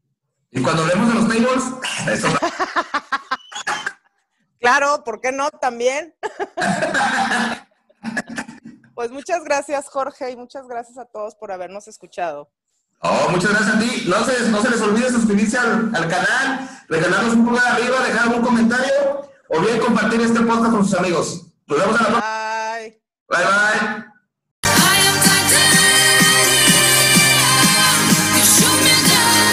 Y 0.51 0.62
cuando 0.62 0.83
hablemos 0.83 1.09
de 1.09 1.14
los 1.14 1.29
tables, 1.29 1.64
eso 2.25 2.29
Claro, 4.62 5.03
¿por 5.03 5.20
qué 5.20 5.33
no 5.33 5.51
también? 5.51 6.14
pues 8.94 9.11
muchas 9.11 9.42
gracias, 9.42 9.88
Jorge, 9.88 10.31
y 10.31 10.37
muchas 10.37 10.68
gracias 10.68 10.98
a 10.98 11.05
todos 11.05 11.35
por 11.35 11.51
habernos 11.51 11.88
escuchado. 11.88 12.48
Oh, 13.01 13.29
muchas 13.31 13.51
gracias 13.51 13.75
a 13.75 13.79
ti. 13.81 14.05
No 14.07 14.25
se, 14.25 14.48
no 14.51 14.62
se 14.62 14.70
les 14.70 14.81
olvide 14.81 15.11
suscribirse 15.11 15.59
al, 15.59 15.90
canal, 15.90 16.70
regalarnos 16.88 17.35
un 17.35 17.44
pulgar 17.44 17.72
arriba, 17.72 18.05
dejar 18.05 18.29
un 18.29 18.42
comentario 18.42 19.29
o 19.48 19.61
bien 19.61 19.81
compartir 19.81 20.20
este 20.20 20.38
podcast 20.40 20.70
con 20.70 20.85
sus 20.85 20.96
amigos. 20.96 21.44
Nos 21.66 21.81
vemos 21.81 21.98
a 21.98 22.03
la 22.05 22.09
próxima. 22.09 22.79
Bye. 22.79 23.03
Bye, 23.29 23.44
bye. 23.44 24.12